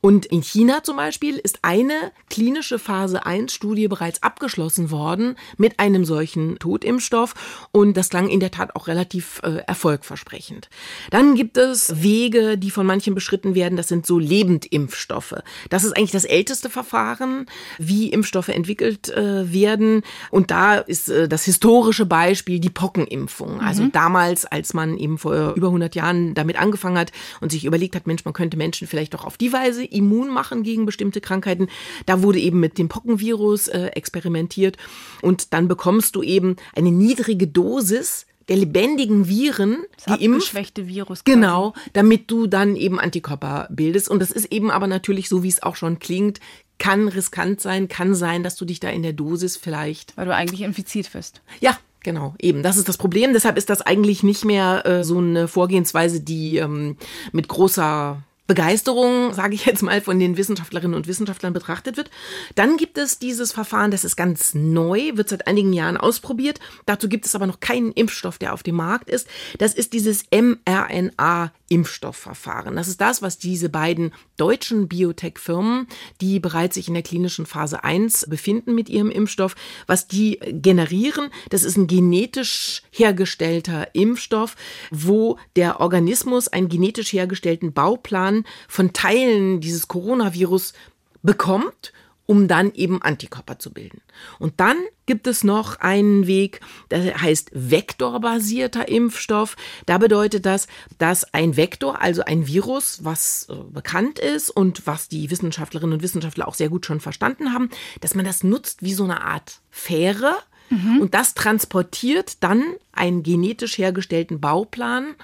Und 0.00 0.26
in 0.26 0.42
China 0.42 0.82
zum 0.82 0.96
Beispiel 0.96 1.36
ist 1.36 1.60
eine 1.62 2.12
klinische 2.30 2.78
Phase 2.78 3.24
1 3.26 3.52
Studie 3.52 3.88
bereits 3.88 4.22
abgeschlossen 4.22 4.90
worden 4.90 5.36
mit 5.56 5.78
einem 5.78 6.04
solchen 6.04 6.58
Totimpfstoff 6.58 7.34
und 7.72 7.96
das 7.96 8.08
klang 8.08 8.28
in 8.28 8.40
der 8.40 8.50
Tat 8.50 8.74
auch 8.74 8.86
relativ 8.86 9.40
äh, 9.42 9.58
erfolgversprechend. 9.66 10.68
Dann 11.10 11.34
gibt 11.34 11.56
es 11.56 12.02
Wege, 12.02 12.58
die 12.58 12.70
von 12.70 12.86
manchen 12.86 13.14
beschritten 13.14 13.54
werden, 13.54 13.76
das 13.76 13.88
sind 13.88 14.06
so 14.06 14.18
Lebendimpfstoffe. 14.18 15.34
Das 15.70 15.84
ist 15.84 15.96
eigentlich 15.96 16.12
das 16.12 16.24
älteste 16.24 16.70
Verfahren, 16.70 17.46
wie 17.78 18.10
Impfstoffe 18.10 18.48
entwickelt 18.48 19.08
äh, 19.10 19.52
werden 19.52 20.02
und 20.30 20.50
da 20.50 20.76
ist 20.76 21.08
äh, 21.08 21.28
das 21.28 21.44
historische 21.44 22.06
Beispiel 22.06 22.60
die 22.60 22.70
Pockenimpfung. 22.70 23.60
Also 23.60 23.84
mhm. 23.84 23.92
damals, 23.92 24.44
als 24.44 24.74
man 24.74 24.96
eben 24.96 25.18
vor 25.18 25.54
über 25.54 25.68
100 25.68 25.94
Jahren 25.94 26.34
damit 26.34 26.56
angefangen 26.58 26.98
hat, 26.98 27.12
und 27.40 27.52
sich 27.52 27.64
überlegt 27.64 27.96
hat, 27.96 28.06
Mensch, 28.06 28.24
man 28.24 28.34
könnte 28.34 28.56
Menschen 28.56 28.86
vielleicht 28.86 29.14
doch 29.14 29.24
auf 29.24 29.36
die 29.36 29.52
Weise 29.52 29.84
immun 29.84 30.28
machen 30.32 30.62
gegen 30.62 30.86
bestimmte 30.86 31.20
Krankheiten. 31.20 31.68
Da 32.06 32.22
wurde 32.22 32.38
eben 32.38 32.60
mit 32.60 32.78
dem 32.78 32.88
Pockenvirus 32.88 33.68
äh, 33.68 33.86
experimentiert 33.94 34.76
und 35.22 35.52
dann 35.52 35.68
bekommst 35.68 36.16
du 36.16 36.22
eben 36.22 36.56
eine 36.74 36.90
niedrige 36.90 37.46
Dosis 37.46 38.26
der 38.48 38.56
lebendigen 38.56 39.28
Viren, 39.28 39.84
das 39.96 40.18
die 40.18 40.28
abgeschwächte 40.28 40.86
Virus. 40.86 41.24
Quasi. 41.24 41.34
Genau, 41.36 41.74
damit 41.94 42.30
du 42.30 42.46
dann 42.46 42.76
eben 42.76 43.00
Antikörper 43.00 43.68
bildest. 43.70 44.08
Und 44.08 44.20
das 44.20 44.30
ist 44.30 44.52
eben 44.52 44.70
aber 44.70 44.86
natürlich 44.86 45.28
so, 45.28 45.42
wie 45.42 45.48
es 45.48 45.62
auch 45.62 45.76
schon 45.76 45.98
klingt, 45.98 46.40
kann 46.78 47.08
riskant 47.08 47.60
sein, 47.60 47.88
kann 47.88 48.14
sein, 48.14 48.42
dass 48.42 48.56
du 48.56 48.64
dich 48.64 48.80
da 48.80 48.88
in 48.90 49.02
der 49.02 49.14
Dosis 49.14 49.56
vielleicht. 49.56 50.16
Weil 50.16 50.26
du 50.26 50.34
eigentlich 50.34 50.60
infiziert 50.60 51.12
wirst. 51.14 51.40
Ja, 51.60 51.76
Genau, 52.06 52.36
eben. 52.40 52.62
Das 52.62 52.76
ist 52.76 52.88
das 52.88 52.98
Problem. 52.98 53.32
Deshalb 53.32 53.58
ist 53.58 53.68
das 53.68 53.82
eigentlich 53.82 54.22
nicht 54.22 54.44
mehr 54.44 54.86
äh, 54.86 55.02
so 55.02 55.18
eine 55.18 55.48
Vorgehensweise, 55.48 56.20
die 56.20 56.58
ähm, 56.58 56.96
mit 57.32 57.48
großer 57.48 58.22
Begeisterung, 58.46 59.34
sage 59.34 59.54
ich 59.54 59.66
jetzt 59.66 59.82
mal, 59.82 60.00
von 60.00 60.18
den 60.18 60.36
Wissenschaftlerinnen 60.36 60.94
und 60.94 61.08
Wissenschaftlern 61.08 61.52
betrachtet 61.52 61.96
wird. 61.96 62.10
Dann 62.54 62.76
gibt 62.76 62.98
es 62.98 63.18
dieses 63.18 63.52
Verfahren, 63.52 63.90
das 63.90 64.04
ist 64.04 64.16
ganz 64.16 64.54
neu, 64.54 65.12
wird 65.14 65.28
seit 65.28 65.46
einigen 65.46 65.72
Jahren 65.72 65.96
ausprobiert. 65.96 66.60
Dazu 66.86 67.08
gibt 67.08 67.26
es 67.26 67.34
aber 67.34 67.46
noch 67.46 67.60
keinen 67.60 67.92
Impfstoff, 67.92 68.38
der 68.38 68.52
auf 68.52 68.62
dem 68.62 68.76
Markt 68.76 69.10
ist. 69.10 69.26
Das 69.58 69.74
ist 69.74 69.92
dieses 69.92 70.24
mRNA 70.30 71.52
Impfstoffverfahren. 71.68 72.76
Das 72.76 72.86
ist 72.86 73.00
das, 73.00 73.22
was 73.22 73.38
diese 73.38 73.68
beiden 73.68 74.12
deutschen 74.36 74.86
Biotech-Firmen, 74.86 75.88
die 76.20 76.38
bereits 76.38 76.76
sich 76.76 76.88
in 76.88 76.94
der 76.94 77.02
klinischen 77.02 77.46
Phase 77.46 77.82
1 77.82 78.26
befinden 78.28 78.74
mit 78.74 78.88
ihrem 78.88 79.10
Impfstoff, 79.10 79.56
was 79.86 80.06
die 80.06 80.38
generieren. 80.38 81.30
Das 81.50 81.64
ist 81.64 81.76
ein 81.76 81.88
genetisch 81.88 82.82
hergestellter 82.90 83.94
Impfstoff, 83.94 84.54
wo 84.90 85.38
der 85.56 85.80
Organismus 85.80 86.48
einen 86.48 86.68
genetisch 86.68 87.12
hergestellten 87.12 87.72
Bauplan 87.72 88.35
von 88.68 88.92
Teilen 88.92 89.60
dieses 89.60 89.88
Coronavirus 89.88 90.74
bekommt 91.22 91.92
um 92.26 92.48
dann 92.48 92.74
eben 92.74 93.00
Antikörper 93.00 93.58
zu 93.58 93.72
bilden. 93.72 94.02
Und 94.38 94.54
dann 94.58 94.76
gibt 95.06 95.28
es 95.28 95.44
noch 95.44 95.78
einen 95.78 96.26
Weg, 96.26 96.60
der 96.90 97.20
heißt 97.20 97.50
vektorbasierter 97.54 98.88
Impfstoff. 98.88 99.56
Da 99.86 99.98
bedeutet 99.98 100.44
das, 100.44 100.66
dass 100.98 101.32
ein 101.32 101.56
Vektor, 101.56 102.02
also 102.02 102.22
ein 102.24 102.48
Virus, 102.48 103.04
was 103.04 103.46
äh, 103.48 103.54
bekannt 103.70 104.18
ist 104.18 104.50
und 104.50 104.86
was 104.86 105.08
die 105.08 105.30
Wissenschaftlerinnen 105.30 105.94
und 105.94 106.02
Wissenschaftler 106.02 106.48
auch 106.48 106.54
sehr 106.54 106.68
gut 106.68 106.84
schon 106.84 107.00
verstanden 107.00 107.52
haben, 107.52 107.70
dass 108.00 108.16
man 108.16 108.24
das 108.24 108.42
nutzt 108.42 108.82
wie 108.82 108.94
so 108.94 109.04
eine 109.04 109.22
Art 109.22 109.60
Fähre. 109.70 110.34
Mhm. 110.70 111.00
Und 111.00 111.14
das 111.14 111.34
transportiert 111.34 112.42
dann 112.42 112.64
einen 112.90 113.22
genetisch 113.22 113.78
hergestellten 113.78 114.40
Bauplan 114.40 115.14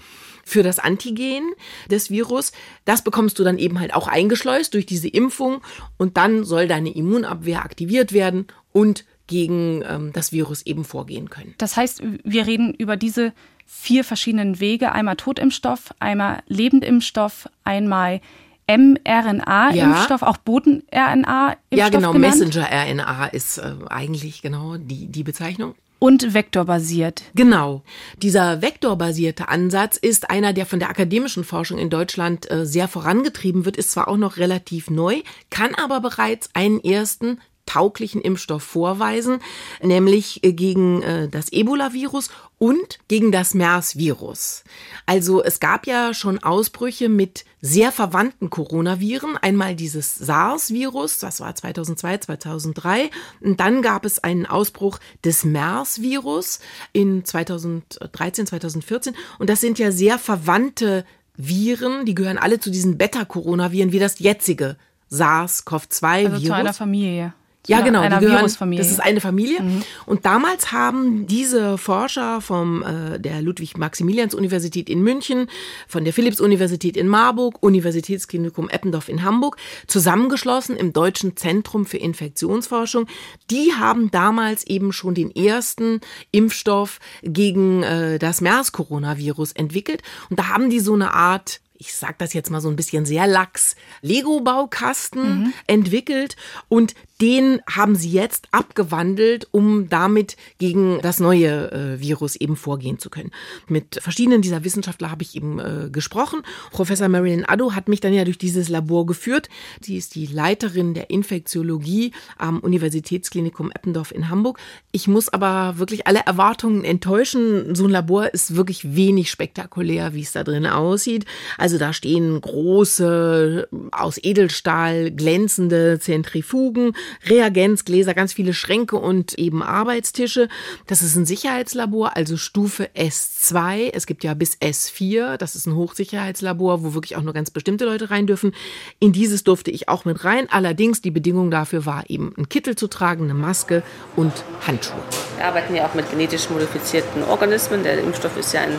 für 0.45 0.63
das 0.63 0.79
Antigen 0.79 1.53
des 1.91 2.11
Virus. 2.11 2.53
Das 2.85 3.03
bekommst 3.03 3.39
du 3.39 3.45
dann 3.45 3.59
eben 3.59 3.81
halt 3.81 3.95
auch 3.95 4.09
eingeschleust 4.09 4.75
durch 4.75 4.87
diese 4.87 5.09
Impfung 5.09 5.63
und 5.99 6.17
dann 6.17 6.45
soll 6.45 6.69
deine 6.69 6.95
Immunabwehr 6.95 7.63
aktiviert 7.63 8.13
werden 8.13 8.47
und 8.73 9.05
gegen 9.27 9.83
ähm, 9.89 10.13
das 10.13 10.33
Virus 10.33 10.63
eben 10.63 10.85
vorgehen 10.85 11.31
können. 11.31 11.55
Das 11.59 11.77
heißt, 11.77 12.03
wir 12.25 12.47
reden 12.47 12.75
über 12.75 12.97
diese 12.97 13.33
vier 13.67 14.05
verschiedenen 14.05 14.61
Wege, 14.61 14.93
einmal 14.93 15.17
Totimpfstoff, 15.17 15.95
einmal 16.01 16.43
Lebendimpfstoff, 16.49 17.49
einmal 17.65 18.21
mRNA-Impfstoff, 18.69 20.21
ja. 20.21 20.27
auch 20.27 20.37
Boden-RNA-Impfstoff. 20.39 21.79
Ja, 21.79 21.89
genau, 21.89 22.13
Messenger-RNA 22.13 23.27
ist 23.27 23.59
äh, 23.59 23.75
eigentlich 23.89 24.43
genau 24.43 24.77
die, 24.77 25.07
die 25.09 25.25
Bezeichnung 25.25 25.75
und 26.03 26.35
vektorbasiert. 26.35 27.23
Genau. 27.37 27.85
Dieser 28.21 28.61
vektorbasierte 28.61 29.47
Ansatz 29.47 29.97
ist 29.97 30.31
einer, 30.31 30.53
der 30.53 30.67
von 30.67 30.81
der 30.81 30.91
akademischen 30.91 31.45
Forschung 31.45 31.79
in 31.79 31.91
Deutschland 31.91 32.51
äh, 32.51 32.67
sehr 32.67 32.89
vorangetrieben 32.89 33.65
wird, 33.65 33.77
ist 33.77 33.93
zwar 33.93 34.09
auch 34.09 34.17
noch 34.17 34.37
relativ 34.37 34.91
neu, 34.91 35.23
kann 35.51 35.77
aber 35.77 36.01
bereits 36.01 36.51
einen 36.55 36.83
ersten 36.83 37.39
tauglichen 37.67 38.21
Impfstoff 38.21 38.63
vorweisen, 38.63 39.39
nämlich 39.83 40.43
äh, 40.45 40.53
gegen 40.53 41.03
äh, 41.03 41.29
das 41.29 41.53
Ebola-Virus 41.53 42.31
und 42.59 42.99
gegen 43.09 43.33
das 43.33 43.55
MERS-Virus. 43.55 44.65
Also 45.07 45.43
es 45.43 45.59
gab 45.59 45.87
ja 45.87 46.15
schon 46.15 46.43
Ausbrüche 46.43 47.09
mit 47.09 47.45
sehr 47.61 47.91
verwandten 47.91 48.51
Coronaviren. 48.51 49.37
Einmal 49.37 49.75
dieses 49.75 50.15
SARS-Virus, 50.17 51.19
das 51.19 51.41
war 51.41 51.55
2002, 51.55 52.19
2003. 52.19 53.11
Und 53.41 53.59
dann 53.59 53.83
gab 53.83 54.05
es 54.05 54.23
einen 54.23 54.47
Ausbruch 54.47 54.99
des 55.25 55.45
MERS-Virus 55.45 56.61
in 56.93 57.25
2013, 57.25 58.47
2014. 58.47 59.15
Und 59.39 59.51
das 59.51 59.61
sind 59.61 59.79
ja 59.79 59.91
sehr 59.91 60.19
verwandte 60.19 61.05
Viren. 61.37 62.05
Die 62.05 62.15
gehören 62.15 62.39
alle 62.39 62.61
zu 62.61 62.71
diesen 62.71 62.99
Beta-Coronaviren 62.99 63.93
wie 63.93 63.99
das 63.99 64.19
jetzige 64.19 64.77
SARS-CoV-2-Virus. 65.11 66.33
Also 66.33 66.47
zu 66.47 66.55
einer 66.55 66.75
Familie. 66.75 67.35
Ja, 67.69 67.81
genau. 67.81 68.01
Einer 68.01 68.19
gehören, 68.19 68.51
Das 68.77 68.91
ist 68.91 69.01
eine 69.01 69.21
Familie. 69.21 69.63
Mhm. 69.63 69.83
Und 70.05 70.27
damals 70.27 70.73
haben 70.73 71.29
diese 71.29 71.79
Forscher 71.79 72.41
vom 72.41 72.83
äh, 72.83 73.21
der 73.21 73.41
Ludwig-Maximilians-Universität 73.41 74.91
in 74.91 75.01
München, 75.01 75.47
von 75.87 76.03
der 76.03 76.13
Philipps-Universität 76.13 76.97
in 76.97 77.07
Marburg, 77.07 77.63
Universitätsklinikum 77.63 78.69
Eppendorf 78.69 79.09
in 79.09 79.23
Hamburg 79.23 79.59
zusammengeschlossen 79.87 80.77
im 80.77 80.93
Deutschen 80.93 81.37
Zentrum 81.37 81.87
für 81.87 81.99
Infektionsforschung. 81.99 83.07
Die 83.49 83.73
haben 83.79 84.11
damals 84.11 84.67
eben 84.67 84.93
schon 84.93 85.15
den 85.15 85.31
ersten 85.31 86.01
Impfstoff 86.33 86.99
gegen 87.23 87.85
äh, 87.85 88.19
das 88.19 88.41
MERS-Coronavirus 88.41 89.53
entwickelt. 89.53 90.03
Und 90.31 90.41
da 90.41 90.49
haben 90.49 90.69
die 90.69 90.81
so 90.81 90.95
eine 90.95 91.15
Art 91.15 91.62
ich 91.83 91.95
sag 91.95 92.17
das 92.19 92.33
jetzt 92.33 92.49
mal 92.49 92.61
so 92.61 92.69
ein 92.69 92.77
bisschen 92.77 93.05
sehr 93.05 93.27
lax, 93.27 93.75
Lego-Baukasten 94.03 95.41
mhm. 95.41 95.53
entwickelt 95.67 96.37
und 96.69 96.95
den 97.21 97.61
haben 97.71 97.95
sie 97.95 98.11
jetzt 98.11 98.49
abgewandelt, 98.51 99.47
um 99.53 99.89
damit 99.89 100.37
gegen 100.59 101.01
das 101.03 101.21
neue 101.21 101.71
äh, 101.71 102.01
Virus 102.01 102.35
eben 102.35 102.57
vorgehen 102.57 102.99
zu 102.99 103.11
können. 103.11 103.31
Mit 103.69 104.01
verschiedenen 104.03 104.43
dieser 104.43 104.65
Wissenschaftler 104.65 105.11
habe 105.11 105.23
ich 105.23 105.37
eben 105.37 105.61
äh, 105.61 105.89
gesprochen. 105.89 106.43
Professor 106.73 107.09
Marilyn 107.09 107.45
Addo 107.49 107.75
hat 107.75 107.89
mich 107.89 108.01
dann 108.01 108.13
ja 108.13 108.25
durch 108.25 108.39
dieses 108.39 108.69
Labor 108.69 109.07
geführt. 109.07 109.49
Sie 109.81 109.97
ist 109.97 110.17
die 110.17 110.27
Leiterin 110.27 110.95
der 110.95 111.11
Infektiologie 111.11 112.11
am 112.39 112.59
Universitätsklinikum 112.59 113.71
Eppendorf 113.71 114.11
in 114.11 114.29
Hamburg. 114.29 114.59
Ich 114.91 115.07
muss 115.07 115.29
aber 115.29 115.79
wirklich 115.79 116.09
alle 116.09 116.23
Erwartungen 116.27 116.83
enttäuschen. 116.83 117.77
So 117.77 117.85
ein 117.85 117.91
Labor 117.91 118.35
ist 118.35 118.57
wirklich 118.57 118.97
wenig 118.97 119.31
spektakulär, 119.31 120.13
wie 120.15 120.23
es 120.23 120.33
da 120.33 120.43
drin 120.43 120.67
aussieht. 120.67 121.25
Also 121.57 121.72
Also 121.73 121.87
da 121.87 121.95
stehen 121.95 122.39
große, 122.39 123.67
aus 123.93 124.19
Edelstahl 124.23 125.11
glänzende 125.11 125.99
Zentrifugen, 125.99 126.93
Reagenzgläser, 127.25 128.13
ganz 128.13 128.35
viele 128.35 128.53
Schränke 128.53 128.97
und 128.97 129.39
eben 129.39 129.63
Arbeitstische. 129.63 130.49
Das 130.87 131.01
ist 131.01 131.17
ein 131.17 131.25
Sicherheitslabor, 131.25 132.15
also 132.15 132.37
Stufe 132.37 132.91
S2. 132.95 133.89
Es 133.95 134.07
gibt 134.07 134.23
ja 134.23 134.35
bis 134.35 134.59
S4, 134.59 135.39
das 135.39 135.57
ist 135.57 135.65
ein 135.65 135.75
Hochsicherheitslabor, 135.75 136.85
wo 136.85 136.93
wirklich 136.93 137.17
auch 137.17 137.23
nur 137.23 137.33
ganz 137.33 137.51
bestimmte 137.51 137.87
Leute 137.87 138.11
rein 138.11 138.27
dürfen. 138.27 138.53
In 138.99 139.13
dieses 139.13 139.43
durfte 139.43 139.71
ich 139.71 139.89
auch 139.89 140.05
mit 140.05 140.27
rein. 140.27 140.49
Allerdings 140.51 141.01
die 141.01 141.11
Bedingung 141.11 141.51
dafür 141.51 141.87
war 141.87 142.05
eben 142.09 142.35
ein 142.37 142.51
Kittel 142.51 142.77
zu 142.77 142.87
tragen, 142.87 143.25
eine 143.25 143.35
Maske 143.35 143.83
und 144.15 144.35
Handschuhe. 144.67 145.01
Wir 145.39 145.47
arbeiten 145.47 145.75
ja 145.75 145.87
auch 145.87 145.95
mit 145.95 146.11
genetisch 146.11 146.51
modifizierten 146.51 147.23
Organismen. 147.23 147.83
Der 147.83 147.99
Impfstoff 147.99 148.37
ist 148.37 148.53
ja 148.53 148.61
ein 148.61 148.77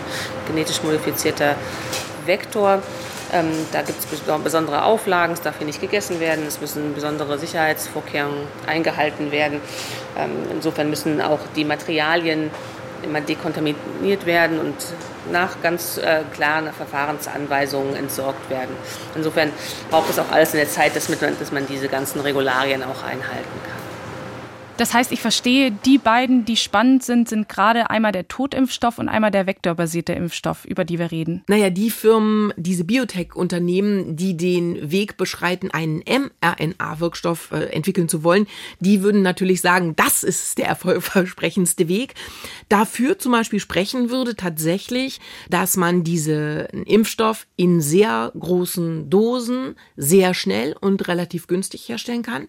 genetisch 0.48 0.84
modifizierter 0.84 1.56
Vektor. 2.25 2.82
Ähm, 3.32 3.51
da 3.72 3.82
gibt 3.82 4.00
es 4.00 4.06
besondere 4.44 4.84
Auflagen, 4.84 5.34
es 5.34 5.42
darf 5.42 5.58
hier 5.58 5.65
nicht 5.65 5.82
gegessen 5.82 6.20
werden, 6.20 6.46
es 6.48 6.62
müssen 6.62 6.94
besondere 6.94 7.39
Sicherheitsvorkehrungen 7.39 8.48
eingehalten 8.68 9.32
werden. 9.32 9.60
Ähm, 10.18 10.32
insofern 10.51 10.89
müssen 10.89 11.22
auch 11.22 11.39
die 11.56 11.65
Materialien 11.65 12.51
immer 13.03 13.22
dekontaminiert 13.22 14.25
werden 14.25 14.60
und 14.60 14.75
nach 15.32 15.62
ganz 15.62 15.98
äh, 15.98 16.22
klaren 16.34 16.72
Verfahrensanweisungen 16.72 17.96
entsorgt 17.96 18.50
werden. 18.50 18.75
Insofern 19.15 19.51
braucht 19.89 20.10
es 20.10 20.20
auch 20.20 20.32
alles 20.32 20.53
in 20.53 20.60
der 20.60 20.70
Zeit, 20.70 20.96
dass 20.96 21.10
man, 21.10 21.20
dass 21.39 21.51
man 21.51 21.68
diese 21.68 21.88
ganzen 21.88 22.22
Regularien 22.22 22.84
auch 22.84 23.03
einhalten 23.03 23.60
kann. 23.65 23.83
Das 24.77 24.94
heißt, 24.94 25.12
ich 25.12 25.22
verstehe, 25.22 25.72
die 25.72 26.00
beiden, 26.00 26.46
die 26.46 26.58
spannend 26.58 27.03
sind, 27.03 27.30
sind 27.30 27.48
gerade 27.48 27.92
einmal 27.92 28.12
der 28.12 28.27
Totimpfstoff 28.27 28.98
und 28.98 29.08
einmal 29.08 29.30
der 29.30 29.46
vektorbasierte 29.46 30.13
Impfstoff, 30.13 30.65
über 30.65 30.84
die 30.84 30.98
wir 30.98 31.12
reden. 31.12 31.44
Naja, 31.48 31.70
die 31.70 31.92
Firmen, 31.92 32.53
diese 32.58 32.84
Biotech-Unternehmen, 32.84 34.15
die 34.15 34.36
den 34.36 34.92
Weg 34.92 35.15
beschreiten, 35.18 35.70
einen 35.70 36.00
mRNA-Wirkstoff 36.00 37.51
äh, 37.51 37.65
entwickeln 37.65 38.10
zu 38.10 38.24
wollen, 38.24 38.48
die 38.80 39.03
würden 39.03 39.22
natürlich 39.22 39.62
sagen, 39.62 39.96
das 39.96 40.24
ist 40.24 40.58
der 40.58 40.68
erfolgversprechendste 40.68 41.88
Weg. 41.88 42.15
Dafür 42.68 43.20
zum 43.20 43.32
Beispiel 43.32 43.60
sprechen 43.60 44.10
würde 44.10 44.36
tatsächlich, 44.36 45.20
dass 45.50 45.77
man 45.77 46.03
diesen 46.03 46.65
Impfstoff 46.86 47.46
in 47.58 47.80
sehr 47.80 48.32
großen 48.39 49.10
Dosen 49.10 49.75
sehr 49.98 50.34
schnell 50.34 50.75
und 50.82 51.08
relativ 51.08 51.46
günstig 51.46 51.88
herstellen 51.88 52.24
kann 52.24 52.48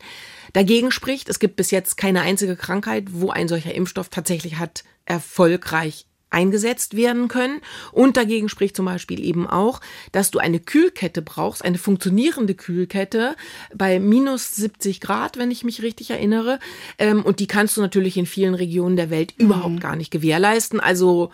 dagegen 0.54 0.90
spricht. 0.90 1.28
Es 1.28 1.38
gibt 1.38 1.56
bis 1.56 1.70
jetzt 1.70 1.98
keine 1.98 2.22
einzige 2.22 2.56
Krankheit, 2.56 3.08
wo 3.10 3.28
ein 3.28 3.48
solcher 3.48 3.74
Impfstoff 3.74 4.08
tatsächlich 4.08 4.56
hat 4.58 4.84
erfolgreich 5.04 6.06
eingesetzt 6.34 6.96
werden 6.96 7.28
können. 7.28 7.60
Und 7.92 8.16
dagegen 8.16 8.48
spricht 8.48 8.76
zum 8.76 8.86
Beispiel 8.86 9.24
eben 9.24 9.46
auch, 9.46 9.80
dass 10.12 10.30
du 10.30 10.40
eine 10.40 10.58
Kühlkette 10.58 11.22
brauchst, 11.22 11.64
eine 11.64 11.78
funktionierende 11.78 12.54
Kühlkette 12.54 13.36
bei 13.74 14.00
minus 14.00 14.56
70 14.56 15.00
Grad, 15.00 15.38
wenn 15.38 15.50
ich 15.50 15.64
mich 15.64 15.82
richtig 15.82 16.10
erinnere. 16.10 16.58
Ähm, 16.98 17.22
und 17.22 17.38
die 17.38 17.46
kannst 17.46 17.76
du 17.76 17.80
natürlich 17.80 18.16
in 18.16 18.26
vielen 18.26 18.54
Regionen 18.54 18.96
der 18.96 19.10
Welt 19.10 19.34
mhm. 19.38 19.46
überhaupt 19.46 19.80
gar 19.80 19.96
nicht 19.96 20.10
gewährleisten. 20.10 20.80
Also 20.80 21.30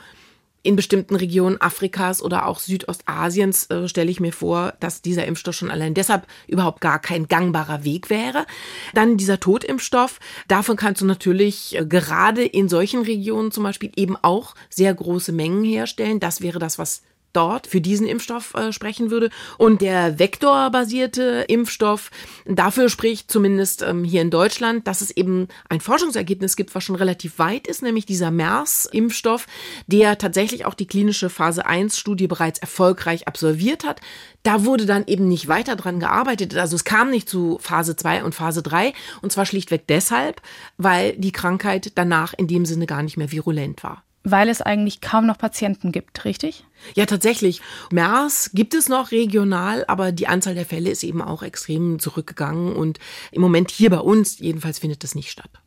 in 0.62 0.76
bestimmten 0.76 1.16
Regionen 1.16 1.60
Afrikas 1.60 2.22
oder 2.22 2.46
auch 2.46 2.58
Südostasiens 2.58 3.70
äh, 3.70 3.88
stelle 3.88 4.10
ich 4.10 4.20
mir 4.20 4.32
vor, 4.32 4.74
dass 4.80 5.00
dieser 5.00 5.26
Impfstoff 5.26 5.54
schon 5.54 5.70
allein 5.70 5.94
deshalb 5.94 6.26
überhaupt 6.48 6.80
gar 6.80 6.98
kein 6.98 7.28
gangbarer 7.28 7.84
Weg 7.84 8.10
wäre. 8.10 8.46
Dann 8.92 9.16
dieser 9.16 9.40
Totimpfstoff, 9.40 10.20
davon 10.48 10.76
kannst 10.76 11.00
du 11.00 11.06
natürlich 11.06 11.76
äh, 11.78 11.86
gerade 11.86 12.44
in 12.44 12.68
solchen 12.68 13.02
Regionen 13.02 13.52
zum 13.52 13.64
Beispiel 13.64 13.92
eben 13.96 14.16
auch 14.16 14.54
sehr 14.68 14.92
große 14.92 15.32
Mengen 15.32 15.64
herstellen. 15.64 16.20
Das 16.20 16.42
wäre 16.42 16.58
das, 16.58 16.78
was 16.78 17.02
dort 17.32 17.66
für 17.66 17.80
diesen 17.80 18.06
Impfstoff 18.06 18.54
äh, 18.54 18.72
sprechen 18.72 19.10
würde. 19.10 19.30
Und 19.58 19.80
der 19.80 20.18
vektorbasierte 20.18 21.44
Impfstoff, 21.48 22.10
dafür 22.46 22.88
spricht 22.88 23.30
zumindest 23.30 23.82
ähm, 23.82 24.04
hier 24.04 24.22
in 24.22 24.30
Deutschland, 24.30 24.86
dass 24.86 25.00
es 25.00 25.10
eben 25.10 25.48
ein 25.68 25.80
Forschungsergebnis 25.80 26.56
gibt, 26.56 26.74
was 26.74 26.84
schon 26.84 26.96
relativ 26.96 27.38
weit 27.38 27.66
ist, 27.66 27.82
nämlich 27.82 28.06
dieser 28.06 28.30
MERS-Impfstoff, 28.30 29.46
der 29.86 30.18
tatsächlich 30.18 30.64
auch 30.64 30.74
die 30.74 30.86
klinische 30.86 31.30
Phase 31.30 31.66
1-Studie 31.66 32.26
bereits 32.26 32.58
erfolgreich 32.58 33.28
absolviert 33.28 33.84
hat. 33.84 34.00
Da 34.42 34.64
wurde 34.64 34.86
dann 34.86 35.04
eben 35.06 35.28
nicht 35.28 35.48
weiter 35.48 35.76
dran 35.76 36.00
gearbeitet. 36.00 36.56
Also 36.56 36.76
es 36.76 36.84
kam 36.84 37.10
nicht 37.10 37.28
zu 37.28 37.58
Phase 37.60 37.96
2 37.96 38.24
und 38.24 38.34
Phase 38.34 38.62
3. 38.62 38.92
Und 39.22 39.32
zwar 39.32 39.46
schlichtweg 39.46 39.86
deshalb, 39.86 40.40
weil 40.78 41.16
die 41.16 41.32
Krankheit 41.32 41.92
danach 41.96 42.34
in 42.34 42.46
dem 42.46 42.64
Sinne 42.64 42.86
gar 42.86 43.02
nicht 43.02 43.16
mehr 43.16 43.30
virulent 43.30 43.82
war 43.82 44.02
weil 44.22 44.48
es 44.48 44.60
eigentlich 44.60 45.00
kaum 45.00 45.26
noch 45.26 45.38
Patienten 45.38 45.92
gibt, 45.92 46.24
richtig? 46.24 46.64
Ja, 46.94 47.06
tatsächlich. 47.06 47.60
MERS 47.90 48.50
gibt 48.52 48.74
es 48.74 48.88
noch 48.88 49.10
regional, 49.10 49.84
aber 49.88 50.12
die 50.12 50.26
Anzahl 50.26 50.54
der 50.54 50.66
Fälle 50.66 50.90
ist 50.90 51.02
eben 51.02 51.22
auch 51.22 51.42
extrem 51.42 51.98
zurückgegangen 51.98 52.74
und 52.74 52.98
im 53.32 53.40
Moment 53.40 53.70
hier 53.70 53.90
bei 53.90 54.00
uns 54.00 54.38
jedenfalls 54.38 54.78
findet 54.78 55.04
das 55.04 55.14
nicht 55.14 55.30
statt. 55.30 55.59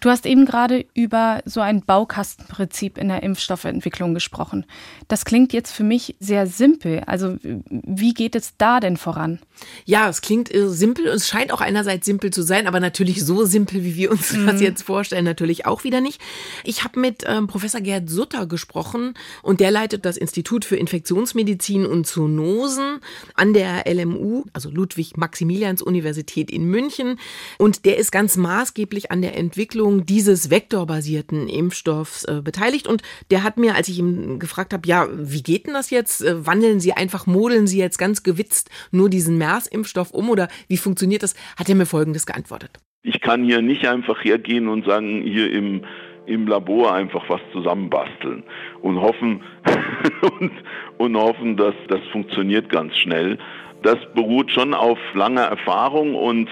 Du 0.00 0.10
hast 0.10 0.26
eben 0.26 0.44
gerade 0.44 0.84
über 0.94 1.40
so 1.44 1.60
ein 1.60 1.82
Baukastenprinzip 1.82 2.98
in 2.98 3.08
der 3.08 3.22
Impfstoffentwicklung 3.22 4.12
gesprochen. 4.12 4.66
Das 5.08 5.24
klingt 5.24 5.52
jetzt 5.52 5.72
für 5.72 5.84
mich 5.84 6.16
sehr 6.20 6.46
simpel. 6.46 7.00
Also 7.06 7.36
wie 7.40 8.12
geht 8.12 8.34
es 8.34 8.54
da 8.58 8.80
denn 8.80 8.96
voran? 8.96 9.38
Ja, 9.84 10.08
es 10.08 10.20
klingt 10.20 10.52
äh, 10.54 10.68
simpel 10.68 11.08
und 11.08 11.14
es 11.14 11.28
scheint 11.28 11.52
auch 11.52 11.60
einerseits 11.60 12.04
simpel 12.04 12.30
zu 12.30 12.42
sein, 12.42 12.66
aber 12.66 12.80
natürlich 12.80 13.24
so 13.24 13.44
simpel, 13.44 13.84
wie 13.84 13.96
wir 13.96 14.10
uns 14.10 14.32
mhm. 14.32 14.46
das 14.46 14.60
jetzt 14.60 14.82
vorstellen, 14.82 15.24
natürlich 15.24 15.64
auch 15.66 15.84
wieder 15.84 16.00
nicht. 16.00 16.20
Ich 16.64 16.84
habe 16.84 17.00
mit 17.00 17.24
ähm, 17.26 17.46
Professor 17.46 17.80
Gerd 17.80 18.10
Sutter 18.10 18.46
gesprochen 18.46 19.14
und 19.42 19.60
der 19.60 19.70
leitet 19.70 20.04
das 20.04 20.16
Institut 20.16 20.64
für 20.64 20.76
Infektionsmedizin 20.76 21.86
und 21.86 22.06
Zoonosen 22.06 23.00
an 23.34 23.54
der 23.54 23.84
LMU, 23.86 24.44
also 24.52 24.70
Ludwig-Maximilians-Universität 24.70 26.50
in 26.50 26.64
München. 26.64 27.18
Und 27.58 27.84
der 27.84 27.96
ist 27.96 28.12
ganz 28.12 28.36
maßgeblich 28.36 29.10
an 29.10 29.22
der 29.22 29.42
Entwicklung 29.54 30.04
dieses 30.04 30.50
vektorbasierten 30.50 31.48
Impfstoffs 31.48 32.24
äh, 32.24 32.42
beteiligt. 32.42 32.88
Und 32.88 33.02
der 33.30 33.44
hat 33.44 33.56
mir, 33.56 33.76
als 33.76 33.88
ich 33.88 34.00
ihm 34.00 34.40
gefragt 34.40 34.72
habe, 34.72 34.82
ja, 34.88 35.06
wie 35.12 35.44
geht 35.44 35.68
denn 35.68 35.74
das 35.74 35.90
jetzt? 35.90 36.24
Äh, 36.24 36.44
wandeln 36.44 36.80
Sie 36.80 36.92
einfach, 36.92 37.28
modeln 37.28 37.68
Sie 37.68 37.78
jetzt 37.78 37.96
ganz 37.96 38.24
gewitzt 38.24 38.68
nur 38.90 39.08
diesen 39.08 39.38
MERS-Impfstoff 39.38 40.10
um 40.10 40.28
oder 40.28 40.48
wie 40.66 40.76
funktioniert 40.76 41.22
das? 41.22 41.36
Hat 41.56 41.68
er 41.68 41.76
mir 41.76 41.86
Folgendes 41.86 42.26
geantwortet. 42.26 42.80
Ich 43.04 43.20
kann 43.20 43.44
hier 43.44 43.62
nicht 43.62 43.86
einfach 43.86 44.24
hergehen 44.24 44.66
und 44.66 44.86
sagen, 44.86 45.22
hier 45.22 45.52
im, 45.52 45.82
im 46.26 46.48
Labor 46.48 46.92
einfach 46.92 47.22
was 47.28 47.40
zusammenbasteln 47.52 48.42
und 48.82 49.00
hoffen, 49.00 49.40
und, 50.40 50.50
und 50.98 51.16
hoffen, 51.16 51.56
dass 51.56 51.74
das 51.86 52.00
funktioniert 52.10 52.70
ganz 52.70 52.96
schnell. 52.96 53.38
Das 53.84 53.98
beruht 54.16 54.50
schon 54.50 54.74
auf 54.74 54.98
langer 55.14 55.42
Erfahrung 55.42 56.16
und 56.16 56.48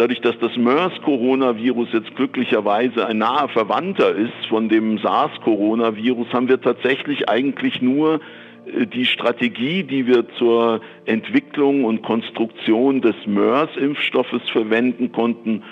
dadurch, 0.00 0.20
dass 0.22 0.38
das 0.38 0.56
MERS-Coronavirus 0.56 1.88
jetzt 1.92 2.16
glücklicherweise 2.16 3.06
ein 3.06 3.18
naher 3.18 3.48
Verwandter 3.48 4.14
ist 4.14 4.46
von 4.48 4.70
dem 4.70 4.98
SARS-Coronavirus, 4.98 6.32
haben 6.32 6.48
wir 6.48 6.60
tatsächlich 6.60 7.28
eigentlich 7.28 7.82
nur 7.82 8.20
äh, 8.64 8.86
die 8.86 9.04
Strategie, 9.04 9.82
die 9.84 10.06
wir 10.06 10.26
zur 10.38 10.80
Entwicklung 11.04 11.84
und 11.84 12.00
Konstruktion 12.02 13.02
des 13.02 13.14
MERS-Impfstoffes 13.26 14.48
verwenden 14.50 15.12
konnten, 15.12 15.64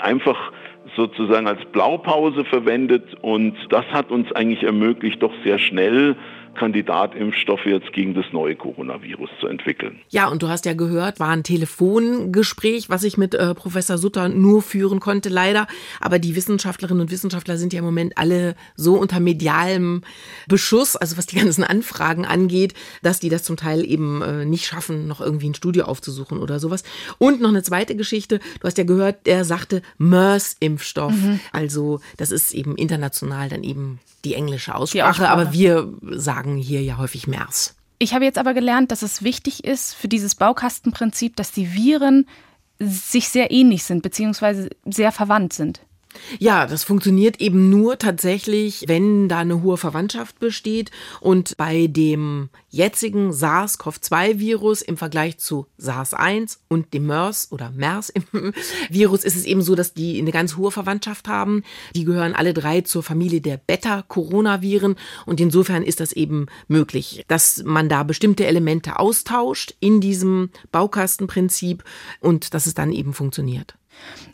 einfach 0.00 0.52
sozusagen 0.96 1.46
als 1.46 1.64
Blaupause 1.66 2.44
verwendet. 2.44 3.04
Und 3.22 3.54
das 3.70 3.84
hat 3.92 4.10
uns 4.10 4.32
eigentlich 4.32 4.64
ermöglicht, 4.64 5.22
doch 5.22 5.32
sehr 5.44 5.60
schnell 5.60 6.16
Kandidatimpfstoffe 6.56 7.66
jetzt 7.66 7.92
gegen 7.92 8.14
das 8.14 8.24
neue 8.32 8.56
Coronavirus 8.56 9.30
zu 9.40 9.46
entwickeln. 9.46 10.00
Ja, 10.08 10.28
und 10.28 10.42
du 10.42 10.48
hast 10.48 10.66
ja 10.66 10.74
gehört, 10.74 11.20
war 11.20 11.30
ein 11.30 11.42
Telefongespräch, 11.42 12.88
was 12.88 13.04
ich 13.04 13.16
mit 13.16 13.34
äh, 13.34 13.54
Professor 13.54 13.98
Sutter 13.98 14.28
nur 14.28 14.62
führen 14.62 15.00
konnte, 15.00 15.28
leider. 15.28 15.66
Aber 16.00 16.18
die 16.18 16.36
Wissenschaftlerinnen 16.36 17.02
und 17.02 17.10
Wissenschaftler 17.10 17.56
sind 17.56 17.72
ja 17.72 17.80
im 17.80 17.84
Moment 17.84 18.18
alle 18.18 18.56
so 18.74 18.94
unter 18.94 19.20
medialem 19.20 20.02
Beschuss, 20.48 20.96
also 20.96 21.16
was 21.16 21.26
die 21.26 21.36
ganzen 21.40 21.64
Anfragen 21.64 22.24
angeht, 22.24 22.74
dass 23.02 23.20
die 23.20 23.28
das 23.28 23.44
zum 23.44 23.56
Teil 23.56 23.84
eben 23.84 24.22
äh, 24.22 24.44
nicht 24.44 24.66
schaffen, 24.66 25.06
noch 25.06 25.20
irgendwie 25.20 25.50
ein 25.50 25.54
Studio 25.54 25.84
aufzusuchen 25.84 26.38
oder 26.38 26.58
sowas. 26.58 26.82
Und 27.18 27.40
noch 27.40 27.50
eine 27.50 27.62
zweite 27.62 27.96
Geschichte, 27.96 28.40
du 28.60 28.66
hast 28.66 28.78
ja 28.78 28.84
gehört, 28.84 29.26
der 29.26 29.44
sagte 29.44 29.82
MERS-Impfstoff. 29.98 31.12
Mhm. 31.12 31.40
Also 31.52 32.00
das 32.16 32.30
ist 32.30 32.54
eben 32.54 32.76
international 32.76 33.48
dann 33.48 33.62
eben 33.62 34.00
die 34.26 34.34
englische 34.34 34.74
Aussprache, 34.74 34.98
die 34.98 35.02
Aussprache. 35.02 35.30
aber 35.30 35.52
wir 35.52 35.92
sagen 36.12 36.56
hier 36.56 36.82
ja 36.82 36.98
häufig 36.98 37.26
MERS. 37.26 37.76
Ich 37.98 38.12
habe 38.12 38.24
jetzt 38.24 38.38
aber 38.38 38.52
gelernt, 38.52 38.90
dass 38.90 39.02
es 39.02 39.22
wichtig 39.22 39.64
ist 39.64 39.94
für 39.94 40.08
dieses 40.08 40.34
Baukastenprinzip, 40.34 41.36
dass 41.36 41.52
die 41.52 41.72
Viren 41.72 42.26
sich 42.78 43.28
sehr 43.30 43.50
ähnlich 43.50 43.84
sind, 43.84 44.02
beziehungsweise 44.02 44.68
sehr 44.84 45.12
verwandt 45.12 45.54
sind. 45.54 45.80
Ja, 46.38 46.66
das 46.66 46.84
funktioniert 46.84 47.40
eben 47.40 47.70
nur 47.70 47.98
tatsächlich, 47.98 48.84
wenn 48.86 49.28
da 49.28 49.38
eine 49.38 49.62
hohe 49.62 49.76
Verwandtschaft 49.76 50.38
besteht. 50.38 50.90
Und 51.20 51.56
bei 51.56 51.86
dem 51.86 52.48
jetzigen 52.68 53.32
SARS-CoV-2-Virus 53.32 54.82
im 54.82 54.96
Vergleich 54.96 55.38
zu 55.38 55.66
SARS-1 55.78 56.58
und 56.68 56.92
dem 56.92 57.06
MERS 57.06 57.50
oder 57.50 57.70
MERS-Virus 57.70 59.24
ist 59.24 59.36
es 59.36 59.44
eben 59.44 59.62
so, 59.62 59.74
dass 59.74 59.94
die 59.94 60.18
eine 60.18 60.32
ganz 60.32 60.56
hohe 60.56 60.70
Verwandtschaft 60.70 61.28
haben. 61.28 61.62
Die 61.94 62.04
gehören 62.04 62.34
alle 62.34 62.54
drei 62.54 62.82
zur 62.82 63.02
Familie 63.02 63.40
der 63.40 63.56
Beta-Coronaviren. 63.56 64.96
Und 65.24 65.40
insofern 65.40 65.82
ist 65.82 66.00
das 66.00 66.12
eben 66.12 66.46
möglich, 66.68 67.24
dass 67.28 67.62
man 67.64 67.88
da 67.88 68.02
bestimmte 68.02 68.46
Elemente 68.46 68.98
austauscht 68.98 69.74
in 69.80 70.00
diesem 70.00 70.50
Baukastenprinzip 70.72 71.84
und 72.20 72.54
dass 72.54 72.66
es 72.66 72.74
dann 72.74 72.92
eben 72.92 73.12
funktioniert. 73.12 73.76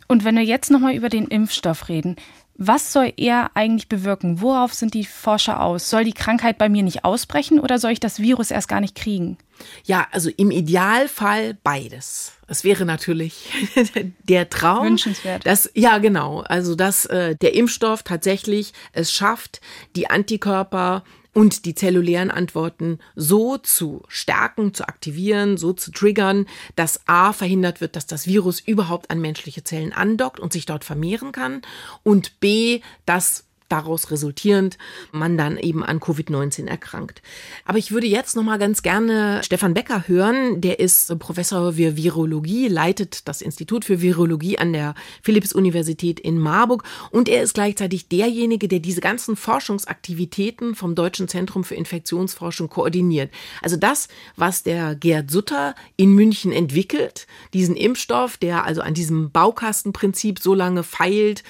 Und 0.08 0.24
wenn 0.24 0.36
wir 0.36 0.44
jetzt 0.44 0.70
nochmal 0.70 0.94
über 0.94 1.08
den 1.08 1.26
Impfstoff 1.26 1.88
reden, 1.88 2.16
was 2.56 2.92
soll 2.92 3.12
er 3.16 3.50
eigentlich 3.54 3.88
bewirken? 3.88 4.40
Worauf 4.40 4.74
sind 4.74 4.94
die 4.94 5.04
Forscher 5.04 5.62
aus? 5.62 5.88
Soll 5.88 6.04
die 6.04 6.12
Krankheit 6.12 6.58
bei 6.58 6.68
mir 6.68 6.82
nicht 6.82 7.04
ausbrechen 7.04 7.58
oder 7.58 7.78
soll 7.78 7.92
ich 7.92 8.00
das 8.00 8.20
Virus 8.20 8.50
erst 8.50 8.68
gar 8.68 8.80
nicht 8.80 8.94
kriegen? 8.94 9.38
Ja, 9.84 10.06
also 10.12 10.30
im 10.36 10.50
Idealfall 10.50 11.56
beides. 11.62 12.32
Es 12.46 12.64
wäre 12.64 12.84
natürlich 12.84 13.50
der 14.22 14.50
Traum. 14.50 14.86
Wünschenswert. 14.86 15.46
Dass, 15.46 15.70
ja, 15.74 15.98
genau. 15.98 16.40
Also, 16.40 16.74
dass 16.74 17.06
äh, 17.06 17.36
der 17.36 17.54
Impfstoff 17.54 18.02
tatsächlich 18.02 18.72
es 18.92 19.12
schafft, 19.12 19.60
die 19.96 20.10
Antikörper 20.10 21.04
und 21.34 21.64
die 21.64 21.74
zellulären 21.74 22.30
Antworten 22.30 22.98
so 23.16 23.58
zu 23.58 24.02
stärken, 24.08 24.74
zu 24.74 24.86
aktivieren, 24.86 25.56
so 25.56 25.72
zu 25.72 25.90
triggern, 25.90 26.46
dass 26.76 27.00
A 27.06 27.32
verhindert 27.32 27.80
wird, 27.80 27.96
dass 27.96 28.06
das 28.06 28.26
Virus 28.26 28.60
überhaupt 28.60 29.10
an 29.10 29.20
menschliche 29.20 29.64
Zellen 29.64 29.92
andockt 29.92 30.40
und 30.40 30.52
sich 30.52 30.66
dort 30.66 30.84
vermehren 30.84 31.32
kann. 31.32 31.62
Und 32.02 32.40
B, 32.40 32.80
dass 33.06 33.44
daraus 33.72 34.10
resultierend 34.10 34.76
man 35.12 35.38
dann 35.38 35.56
eben 35.56 35.82
an 35.82 35.98
Covid-19 35.98 36.66
erkrankt. 36.68 37.22
Aber 37.64 37.78
ich 37.78 37.90
würde 37.90 38.06
jetzt 38.06 38.36
noch 38.36 38.42
mal 38.42 38.58
ganz 38.58 38.82
gerne 38.82 39.40
Stefan 39.42 39.72
Becker 39.72 40.06
hören. 40.06 40.60
Der 40.60 40.78
ist 40.78 41.18
Professor 41.18 41.72
für 41.72 41.96
Virologie, 41.96 42.68
leitet 42.68 43.26
das 43.26 43.40
Institut 43.40 43.86
für 43.86 44.02
Virologie 44.02 44.58
an 44.58 44.74
der 44.74 44.94
Philipps-Universität 45.22 46.20
in 46.20 46.38
Marburg 46.38 46.84
und 47.10 47.28
er 47.28 47.42
ist 47.42 47.54
gleichzeitig 47.54 48.08
derjenige, 48.08 48.68
der 48.68 48.80
diese 48.80 49.00
ganzen 49.00 49.36
Forschungsaktivitäten 49.36 50.74
vom 50.74 50.94
Deutschen 50.94 51.28
Zentrum 51.28 51.64
für 51.64 51.74
Infektionsforschung 51.74 52.68
koordiniert. 52.68 53.30
Also 53.62 53.76
das, 53.76 54.08
was 54.36 54.62
der 54.62 54.94
Gerd 54.94 55.30
Sutter 55.30 55.74
in 55.96 56.12
München 56.12 56.52
entwickelt, 56.52 57.26
diesen 57.54 57.76
Impfstoff, 57.76 58.36
der 58.36 58.66
also 58.66 58.82
an 58.82 58.92
diesem 58.92 59.30
Baukastenprinzip 59.30 60.40
so 60.40 60.52
lange 60.54 60.82
feilt 60.82 61.42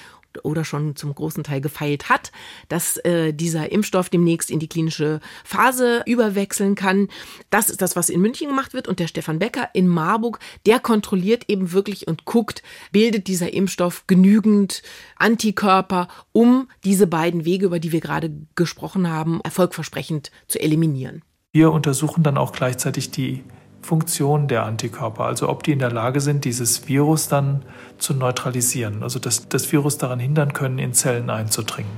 oder 0.43 0.65
schon 0.65 0.95
zum 0.95 1.13
großen 1.13 1.43
Teil 1.43 1.61
gefeilt 1.61 2.09
hat, 2.09 2.31
dass 2.69 2.97
äh, 2.97 3.33
dieser 3.33 3.71
Impfstoff 3.71 4.09
demnächst 4.09 4.49
in 4.49 4.59
die 4.59 4.67
klinische 4.67 5.19
Phase 5.43 6.03
überwechseln 6.05 6.75
kann. 6.75 7.07
Das 7.49 7.69
ist 7.69 7.81
das, 7.81 7.95
was 7.95 8.09
in 8.09 8.21
München 8.21 8.47
gemacht 8.47 8.73
wird. 8.73 8.87
Und 8.87 8.99
der 8.99 9.07
Stefan 9.07 9.39
Becker 9.39 9.69
in 9.73 9.87
Marburg, 9.87 10.39
der 10.65 10.79
kontrolliert 10.79 11.45
eben 11.49 11.71
wirklich 11.71 12.07
und 12.07 12.25
guckt, 12.25 12.63
bildet 12.91 13.27
dieser 13.27 13.53
Impfstoff 13.53 14.05
genügend 14.07 14.83
Antikörper, 15.17 16.07
um 16.31 16.69
diese 16.83 17.07
beiden 17.07 17.45
Wege, 17.45 17.67
über 17.67 17.79
die 17.79 17.91
wir 17.91 18.01
gerade 18.01 18.31
gesprochen 18.55 19.09
haben, 19.09 19.41
erfolgversprechend 19.43 20.31
zu 20.47 20.59
eliminieren. 20.59 21.23
Wir 21.51 21.71
untersuchen 21.71 22.23
dann 22.23 22.37
auch 22.37 22.51
gleichzeitig 22.51 23.11
die 23.11 23.43
Funktion 23.83 24.47
der 24.47 24.63
Antikörper, 24.63 25.25
also 25.25 25.49
ob 25.49 25.63
die 25.63 25.73
in 25.73 25.79
der 25.79 25.91
Lage 25.91 26.21
sind, 26.21 26.45
dieses 26.45 26.87
Virus 26.87 27.27
dann 27.27 27.63
zu 27.97 28.13
neutralisieren, 28.13 29.03
also 29.03 29.19
dass 29.19 29.49
das 29.49 29.71
Virus 29.71 29.97
daran 29.97 30.19
hindern 30.19 30.53
können, 30.53 30.79
in 30.79 30.93
Zellen 30.93 31.29
einzudringen. 31.29 31.91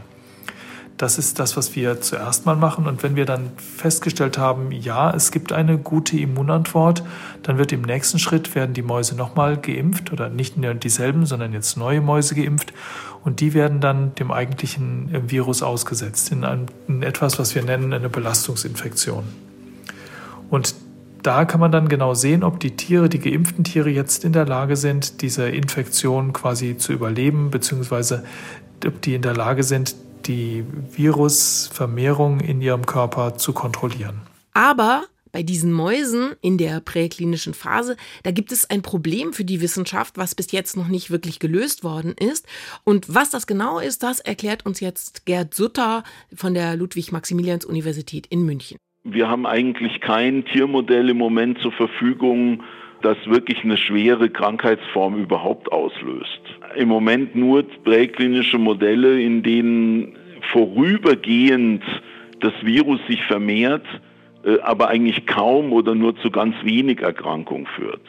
Das 0.98 1.18
ist 1.18 1.40
das, 1.40 1.58
was 1.58 1.76
wir 1.76 2.00
zuerst 2.00 2.46
mal 2.46 2.56
machen. 2.56 2.88
Und 2.88 3.04
wenn 3.04 3.18
wir 3.18 3.26
dann 3.26 3.52
festgestellt 3.58 4.38
haben, 4.38 4.72
ja, 4.72 5.12
es 5.12 5.32
gibt 5.32 5.52
eine 5.52 5.78
gute 5.78 6.18
Immunantwort, 6.18 7.04
dann 7.44 7.58
wird 7.58 7.74
im 7.74 7.82
nächsten 7.82 8.18
Schritt 8.18 8.56
werden 8.56 8.74
die 8.74 8.82
Mäuse 8.82 9.16
nochmal 9.16 9.58
geimpft 9.58 10.14
oder 10.14 10.30
nicht 10.30 10.56
nur 10.56 10.74
dieselben, 10.74 11.26
sondern 11.26 11.52
jetzt 11.52 11.76
neue 11.76 12.00
Mäuse 12.00 12.34
geimpft. 12.34 12.72
Und 13.26 13.42
die 13.42 13.54
werden 13.54 13.82
dann 13.82 14.16
dem 14.16 14.32
eigentlichen 14.32 15.30
Virus 15.30 15.64
ausgesetzt 15.64 16.32
in, 16.32 16.46
ein, 16.46 16.68
in 16.88 17.04
etwas, 17.04 17.40
was 17.40 17.56
wir 17.56 17.64
nennen 17.64 17.92
eine 17.92 18.08
Belastungsinfektion. 18.08 19.26
Und 20.50 20.76
da 21.26 21.46
kann 21.46 21.60
man 21.60 21.72
dann 21.72 21.88
genau 21.88 22.14
sehen, 22.14 22.44
ob 22.44 22.60
die 22.60 22.76
Tiere, 22.76 23.10
die 23.10 23.20
geimpften 23.20 23.64
Tiere 23.64 23.90
jetzt 23.90 24.24
in 24.24 24.34
der 24.34 24.46
Lage 24.46 24.76
sind, 24.76 25.22
diese 25.22 25.50
Infektion 25.50 26.34
quasi 26.34 26.78
zu 26.78 26.94
überleben, 26.94 27.50
beziehungsweise 27.50 28.24
ob 28.86 29.02
die 29.02 29.16
in 29.16 29.24
der 29.24 29.36
Lage 29.36 29.64
sind, 29.64 29.96
die 30.28 30.64
Virusvermehrung 30.92 32.42
in 32.42 32.62
ihrem 32.62 32.86
Körper 32.86 33.38
zu 33.38 33.54
kontrollieren. 33.54 34.22
Aber 34.54 35.06
bei 35.32 35.44
diesen 35.44 35.74
Mäusen 35.74 36.34
in 36.42 36.58
der 36.58 36.80
präklinischen 36.80 37.54
Phase, 37.54 37.98
da 38.24 38.32
gibt 38.32 38.52
es 38.52 38.70
ein 38.70 38.82
Problem 38.82 39.34
für 39.34 39.44
die 39.44 39.62
Wissenschaft, 39.62 40.18
was 40.18 40.36
bis 40.36 40.52
jetzt 40.52 40.78
noch 40.78 40.88
nicht 40.88 41.10
wirklich 41.10 41.40
gelöst 41.40 41.84
worden 41.84 42.14
ist. 42.14 42.46
Und 42.84 43.14
was 43.14 43.32
das 43.32 43.48
genau 43.48 43.80
ist, 43.80 44.04
das 44.04 44.20
erklärt 44.20 44.66
uns 44.66 44.80
jetzt 44.80 45.26
Gerd 45.26 45.54
Sutter 45.54 46.04
von 46.34 46.54
der 46.54 46.76
Ludwig-Maximilians-Universität 46.76 48.28
in 48.28 48.44
München 48.44 48.78
wir 49.06 49.30
haben 49.30 49.46
eigentlich 49.46 50.02
kein 50.02 50.44
Tiermodell 50.46 51.10
im 51.10 51.18
Moment 51.18 51.60
zur 51.60 51.72
Verfügung, 51.72 52.64
das 53.04 53.18
wirklich 53.28 53.64
eine 53.64 53.78
schwere 53.78 54.30
Krankheitsform 54.30 55.16
überhaupt 55.16 55.72
auslöst. 55.72 56.42
Im 56.76 56.88
Moment 56.90 57.36
nur 57.36 57.64
präklinische 57.84 58.58
Modelle, 58.58 59.22
in 59.22 59.44
denen 59.44 60.18
vorübergehend 60.52 61.84
das 62.40 62.54
Virus 62.64 63.00
sich 63.08 63.24
vermehrt, 63.26 63.86
äh, 64.44 64.60
aber 64.62 64.88
eigentlich 64.88 65.28
kaum 65.28 65.72
oder 65.72 65.94
nur 65.94 66.18
zu 66.18 66.32
ganz 66.32 66.56
wenig 66.64 67.02
Erkrankung 67.02 67.68
führt. 67.76 68.02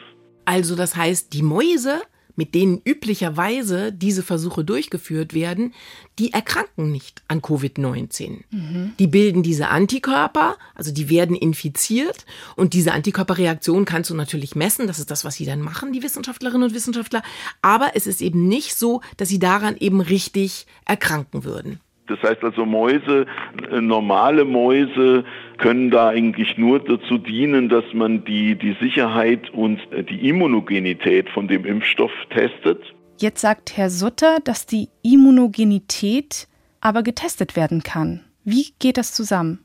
Also 0.45 0.75
das 0.75 0.95
heißt, 0.95 1.31
die 1.33 1.43
Mäuse 1.43 2.01
mit 2.37 2.55
denen 2.55 2.81
üblicherweise 2.85 3.91
diese 3.91 4.23
Versuche 4.23 4.63
durchgeführt 4.63 5.33
werden, 5.33 5.73
die 6.19 6.31
erkranken 6.31 6.91
nicht 6.91 7.23
an 7.27 7.41
Covid-19. 7.41 8.43
Mhm. 8.51 8.93
Die 8.97 9.07
bilden 9.07 9.43
diese 9.43 9.67
Antikörper, 9.67 10.55
also 10.75 10.93
die 10.93 11.09
werden 11.09 11.35
infiziert 11.35 12.25
und 12.55 12.73
diese 12.73 12.93
Antikörperreaktion 12.93 13.83
kannst 13.83 14.09
du 14.09 14.15
natürlich 14.15 14.55
messen. 14.55 14.87
Das 14.87 14.99
ist 14.99 15.11
das, 15.11 15.25
was 15.25 15.35
sie 15.35 15.45
dann 15.45 15.61
machen, 15.61 15.91
die 15.91 16.03
Wissenschaftlerinnen 16.03 16.69
und 16.69 16.73
Wissenschaftler. 16.73 17.23
Aber 17.61 17.91
es 17.95 18.07
ist 18.07 18.21
eben 18.21 18.47
nicht 18.47 18.75
so, 18.75 19.01
dass 19.17 19.27
sie 19.27 19.39
daran 19.39 19.75
eben 19.77 19.99
richtig 19.99 20.67
erkranken 20.85 21.43
würden. 21.43 21.81
Das 22.07 22.21
heißt 22.23 22.43
also 22.43 22.65
Mäuse, 22.65 23.25
äh, 23.69 23.81
normale 23.81 24.45
Mäuse 24.45 25.25
können 25.57 25.91
da 25.91 26.09
eigentlich 26.09 26.57
nur 26.57 26.79
dazu 26.79 27.17
dienen, 27.17 27.69
dass 27.69 27.85
man 27.93 28.23
die, 28.25 28.55
die 28.55 28.75
Sicherheit 28.79 29.49
und 29.51 29.79
äh, 29.91 30.03
die 30.03 30.27
Immunogenität 30.29 31.29
von 31.29 31.47
dem 31.47 31.65
Impfstoff 31.65 32.11
testet. 32.29 32.81
Jetzt 33.19 33.41
sagt 33.41 33.75
Herr 33.75 33.89
Sutter, 33.89 34.37
dass 34.43 34.65
die 34.65 34.89
Immunogenität 35.01 36.47
aber 36.81 37.03
getestet 37.03 37.55
werden 37.55 37.83
kann. 37.83 38.23
Wie 38.43 38.73
geht 38.79 38.97
das 38.97 39.13
zusammen? 39.13 39.59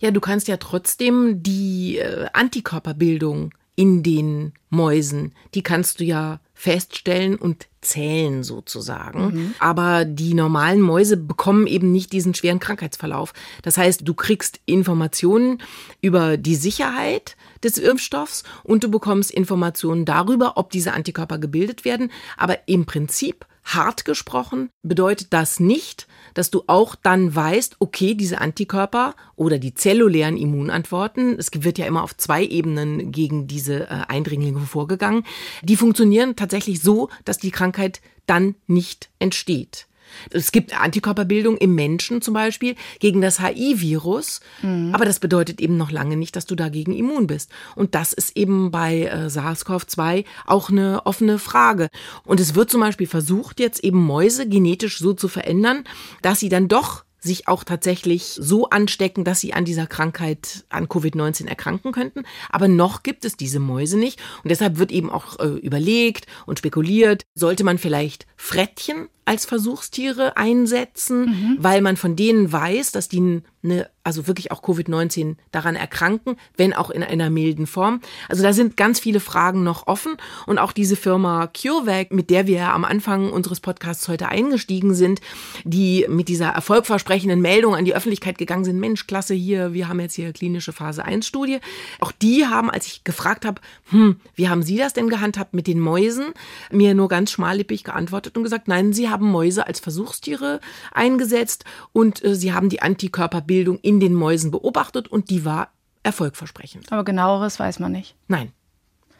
Ja, 0.00 0.10
du 0.10 0.20
kannst 0.20 0.48
ja 0.48 0.56
trotzdem 0.56 1.42
die 1.42 1.98
äh, 1.98 2.26
Antikörperbildung 2.32 3.52
in 3.76 4.02
den 4.02 4.54
Mäusen, 4.70 5.34
die 5.54 5.62
kannst 5.62 6.00
du 6.00 6.04
ja 6.04 6.40
feststellen 6.54 7.36
und 7.36 7.68
zählen 7.86 8.42
sozusagen. 8.42 9.26
Mhm. 9.26 9.54
Aber 9.58 10.04
die 10.04 10.34
normalen 10.34 10.80
Mäuse 10.80 11.16
bekommen 11.16 11.66
eben 11.66 11.92
nicht 11.92 12.12
diesen 12.12 12.34
schweren 12.34 12.60
Krankheitsverlauf. 12.60 13.32
Das 13.62 13.78
heißt, 13.78 14.02
du 14.04 14.14
kriegst 14.14 14.60
Informationen 14.66 15.62
über 16.00 16.36
die 16.36 16.56
Sicherheit 16.56 17.36
des 17.62 17.78
Impfstoffs 17.78 18.44
und 18.62 18.84
du 18.84 18.90
bekommst 18.90 19.30
Informationen 19.30 20.04
darüber, 20.04 20.56
ob 20.56 20.70
diese 20.70 20.92
Antikörper 20.92 21.38
gebildet 21.38 21.84
werden. 21.84 22.10
Aber 22.36 22.68
im 22.68 22.86
Prinzip 22.86 23.46
hart 23.66 24.04
gesprochen 24.04 24.70
bedeutet 24.82 25.32
das 25.32 25.60
nicht, 25.60 26.06
dass 26.34 26.50
du 26.50 26.62
auch 26.66 26.94
dann 26.94 27.34
weißt, 27.34 27.76
okay, 27.80 28.14
diese 28.14 28.40
Antikörper 28.40 29.14
oder 29.34 29.58
die 29.58 29.74
zellulären 29.74 30.36
Immunantworten, 30.36 31.38
es 31.38 31.50
wird 31.52 31.78
ja 31.78 31.86
immer 31.86 32.02
auf 32.02 32.16
zwei 32.16 32.44
Ebenen 32.44 33.10
gegen 33.10 33.46
diese 33.46 33.88
äh, 33.88 34.04
Eindringlinge 34.08 34.60
vorgegangen, 34.60 35.24
die 35.62 35.76
funktionieren 35.76 36.36
tatsächlich 36.36 36.80
so, 36.80 37.08
dass 37.24 37.38
die 37.38 37.50
Krankheit 37.50 38.00
dann 38.26 38.54
nicht 38.66 39.10
entsteht. 39.18 39.86
Es 40.30 40.52
gibt 40.52 40.78
Antikörperbildung 40.78 41.56
im 41.56 41.74
Menschen 41.74 42.22
zum 42.22 42.34
Beispiel 42.34 42.74
gegen 42.98 43.20
das 43.20 43.40
HIV-Virus, 43.40 44.40
mhm. 44.62 44.90
aber 44.94 45.04
das 45.04 45.20
bedeutet 45.20 45.60
eben 45.60 45.76
noch 45.76 45.90
lange 45.90 46.16
nicht, 46.16 46.36
dass 46.36 46.46
du 46.46 46.54
dagegen 46.54 46.94
immun 46.94 47.26
bist. 47.26 47.50
Und 47.74 47.94
das 47.94 48.12
ist 48.12 48.36
eben 48.36 48.70
bei 48.70 49.04
äh, 49.04 49.28
SARS-CoV-2 49.28 50.24
auch 50.46 50.70
eine 50.70 51.04
offene 51.06 51.38
Frage. 51.38 51.88
Und 52.24 52.40
es 52.40 52.54
wird 52.54 52.70
zum 52.70 52.80
Beispiel 52.80 53.06
versucht, 53.06 53.60
jetzt 53.60 53.82
eben 53.84 54.04
Mäuse 54.04 54.48
genetisch 54.48 54.98
so 54.98 55.12
zu 55.12 55.28
verändern, 55.28 55.84
dass 56.22 56.40
sie 56.40 56.48
dann 56.48 56.68
doch 56.68 57.06
sich 57.26 57.48
auch 57.48 57.64
tatsächlich 57.64 58.38
so 58.40 58.70
anstecken, 58.70 59.24
dass 59.24 59.40
sie 59.40 59.52
an 59.52 59.64
dieser 59.64 59.86
Krankheit, 59.86 60.64
an 60.68 60.86
Covid-19 60.86 61.48
erkranken 61.48 61.92
könnten. 61.92 62.22
Aber 62.50 62.68
noch 62.68 63.02
gibt 63.02 63.24
es 63.24 63.36
diese 63.36 63.60
Mäuse 63.60 63.98
nicht. 63.98 64.20
Und 64.42 64.50
deshalb 64.50 64.78
wird 64.78 64.92
eben 64.92 65.10
auch 65.10 65.38
äh, 65.40 65.46
überlegt 65.46 66.26
und 66.46 66.58
spekuliert, 66.58 67.24
sollte 67.34 67.64
man 67.64 67.78
vielleicht 67.78 68.26
Frettchen 68.36 69.08
als 69.26 69.44
Versuchstiere 69.44 70.36
einsetzen, 70.36 71.26
mhm. 71.26 71.56
weil 71.58 71.82
man 71.82 71.96
von 71.96 72.16
denen 72.16 72.50
weiß, 72.50 72.92
dass 72.92 73.08
die 73.08 73.42
eine, 73.70 73.90
also 74.04 74.26
wirklich 74.26 74.52
auch 74.52 74.62
Covid-19 74.62 75.36
daran 75.50 75.74
erkranken, 75.74 76.36
wenn 76.56 76.72
auch 76.72 76.90
in 76.90 77.02
einer 77.02 77.28
milden 77.28 77.66
Form. 77.66 78.00
Also 78.28 78.42
da 78.42 78.52
sind 78.52 78.76
ganz 78.76 79.00
viele 79.00 79.18
Fragen 79.18 79.64
noch 79.64 79.86
offen 79.88 80.16
und 80.46 80.58
auch 80.58 80.72
diese 80.72 80.96
Firma 80.96 81.48
CureVac, 81.48 82.12
mit 82.12 82.30
der 82.30 82.46
wir 82.46 82.72
am 82.72 82.84
Anfang 82.84 83.30
unseres 83.32 83.60
Podcasts 83.60 84.06
heute 84.08 84.28
eingestiegen 84.28 84.94
sind, 84.94 85.20
die 85.64 86.06
mit 86.08 86.28
dieser 86.28 86.50
erfolgversprechenden 86.50 87.40
Meldung 87.40 87.74
an 87.74 87.84
die 87.84 87.94
Öffentlichkeit 87.94 88.38
gegangen 88.38 88.64
sind, 88.64 88.78
Mensch, 88.78 89.06
klasse 89.06 89.34
hier, 89.34 89.72
wir 89.72 89.88
haben 89.88 90.00
jetzt 90.00 90.14
hier 90.14 90.32
klinische 90.32 90.72
Phase 90.72 91.04
1 91.04 91.26
Studie. 91.26 91.58
Auch 91.98 92.12
die 92.12 92.46
haben, 92.46 92.70
als 92.70 92.86
ich 92.86 93.04
gefragt 93.04 93.44
habe, 93.44 93.60
hm, 93.90 94.16
wie 94.36 94.48
haben 94.48 94.62
Sie 94.62 94.76
das 94.76 94.92
denn 94.92 95.08
gehandhabt 95.08 95.52
mit 95.54 95.66
den 95.66 95.80
Mäusen, 95.80 96.26
mir 96.70 96.94
nur 96.94 97.08
ganz 97.08 97.32
schmallippig 97.32 97.82
geantwortet 97.82 98.36
und 98.36 98.44
gesagt, 98.44 98.68
nein, 98.68 98.92
Sie 98.92 99.08
haben 99.08 99.15
Mäuse 99.24 99.66
als 99.66 99.80
Versuchstiere 99.80 100.60
eingesetzt 100.92 101.64
und 101.92 102.24
äh, 102.24 102.34
Sie 102.34 102.52
haben 102.52 102.68
die 102.68 102.82
Antikörperbildung 102.82 103.78
in 103.78 104.00
den 104.00 104.14
Mäusen 104.14 104.50
beobachtet 104.50 105.08
und 105.08 105.30
die 105.30 105.44
war 105.44 105.72
erfolgversprechend. 106.02 106.92
Aber 106.92 107.04
genaueres 107.04 107.58
weiß 107.58 107.78
man 107.80 107.92
nicht. 107.92 108.16
Nein. 108.28 108.52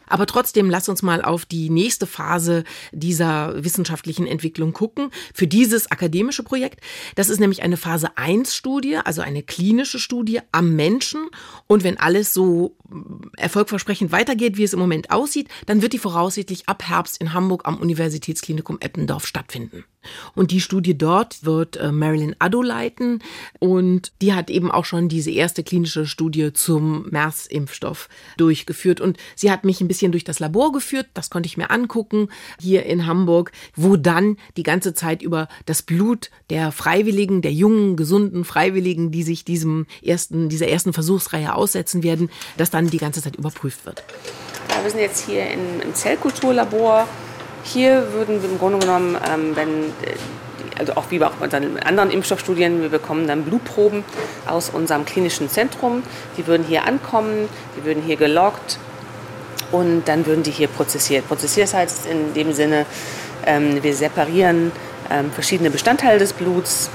Aber 0.07 0.25
trotzdem, 0.25 0.69
lass 0.69 0.89
uns 0.89 1.01
mal 1.03 1.21
auf 1.21 1.45
die 1.45 1.69
nächste 1.69 2.07
Phase 2.07 2.63
dieser 2.91 3.63
wissenschaftlichen 3.63 4.27
Entwicklung 4.27 4.73
gucken. 4.73 5.11
Für 5.33 5.47
dieses 5.47 5.91
akademische 5.91 6.43
Projekt. 6.43 6.81
Das 7.15 7.29
ist 7.29 7.39
nämlich 7.39 7.63
eine 7.63 7.77
Phase 7.77 8.17
1 8.17 8.55
Studie, 8.55 8.97
also 8.97 9.21
eine 9.21 9.43
klinische 9.43 9.99
Studie 9.99 10.39
am 10.51 10.75
Menschen. 10.75 11.29
Und 11.67 11.83
wenn 11.83 11.97
alles 11.97 12.33
so 12.33 12.75
erfolgversprechend 13.37 14.11
weitergeht, 14.11 14.57
wie 14.57 14.63
es 14.63 14.73
im 14.73 14.79
Moment 14.79 15.11
aussieht, 15.11 15.49
dann 15.65 15.81
wird 15.81 15.93
die 15.93 15.99
voraussichtlich 15.99 16.67
ab 16.67 16.83
Herbst 16.83 17.19
in 17.21 17.33
Hamburg 17.33 17.63
am 17.65 17.77
Universitätsklinikum 17.77 18.77
Eppendorf 18.79 19.25
stattfinden. 19.25 19.83
Und 20.35 20.51
die 20.51 20.61
Studie 20.61 20.97
dort 20.97 21.43
wird 21.43 21.77
äh, 21.77 21.91
Marilyn 21.91 22.35
Addo 22.39 22.61
leiten 22.61 23.21
und 23.59 24.11
die 24.21 24.33
hat 24.33 24.49
eben 24.49 24.71
auch 24.71 24.85
schon 24.85 25.09
diese 25.09 25.31
erste 25.31 25.63
klinische 25.63 26.05
Studie 26.05 26.53
zum 26.53 27.07
MERS-Impfstoff 27.09 28.09
durchgeführt. 28.37 29.01
Und 29.01 29.17
sie 29.35 29.51
hat 29.51 29.65
mich 29.65 29.81
ein 29.81 29.87
bisschen 29.87 30.11
durch 30.11 30.23
das 30.23 30.39
Labor 30.39 30.71
geführt, 30.71 31.07
das 31.13 31.29
konnte 31.29 31.47
ich 31.47 31.57
mir 31.57 31.71
angucken 31.71 32.29
hier 32.59 32.85
in 32.85 33.05
Hamburg, 33.05 33.51
wo 33.75 33.95
dann 33.95 34.37
die 34.55 34.63
ganze 34.63 34.93
Zeit 34.93 35.21
über 35.21 35.47
das 35.65 35.81
Blut 35.81 36.29
der 36.49 36.71
Freiwilligen, 36.71 37.41
der 37.41 37.53
jungen, 37.53 37.95
gesunden 37.95 38.45
Freiwilligen, 38.45 39.11
die 39.11 39.23
sich 39.23 39.45
diesem 39.45 39.85
ersten, 40.01 40.49
dieser 40.49 40.67
ersten 40.67 40.93
Versuchsreihe 40.93 41.53
aussetzen 41.53 42.03
werden, 42.03 42.29
dass 42.57 42.69
dann 42.69 42.89
die 42.89 42.97
ganze 42.97 43.21
Zeit 43.21 43.35
überprüft 43.35 43.85
wird. 43.85 44.03
Ja, 44.69 44.83
wir 44.83 44.91
sind 44.91 44.99
jetzt 44.99 45.25
hier 45.25 45.49
im, 45.49 45.81
im 45.81 45.93
Zellkulturlabor. 45.93 47.07
Hier 47.67 48.13
würden 48.13 48.41
wir 48.41 48.49
im 48.49 48.57
Grunde 48.57 48.79
genommen, 48.79 49.17
ähm, 49.29 49.55
wenn 49.55 49.67
äh, 49.67 50.15
also 50.79 50.93
auch 50.93 51.05
wie 51.09 51.19
bei 51.19 51.29
unseren 51.39 51.77
anderen 51.79 52.11
Impfstoffstudien, 52.11 52.81
wir 52.81 52.89
bekommen 52.89 53.27
dann 53.27 53.43
Blutproben 53.43 54.05
aus 54.47 54.69
unserem 54.69 55.05
klinischen 55.05 55.49
Zentrum. 55.49 56.03
Die 56.37 56.47
würden 56.47 56.65
hier 56.65 56.85
ankommen, 56.85 57.49
die 57.75 57.83
würden 57.83 58.03
hier 58.03 58.15
geloggt 58.15 58.79
und 59.71 60.03
dann 60.05 60.25
würden 60.25 60.43
die 60.43 60.51
hier 60.51 60.67
prozessiert. 60.69 61.27
Prozessiert 61.27 61.73
heißt 61.73 62.05
in 62.05 62.33
dem 62.33 62.53
Sinne, 62.53 62.85
ähm, 63.45 63.83
wir 63.83 63.93
separieren 63.93 64.71
ähm, 65.11 65.31
verschiedene 65.31 65.69
Bestandteile 65.69 66.19
des 66.19 66.31
Bluts. 66.31 66.89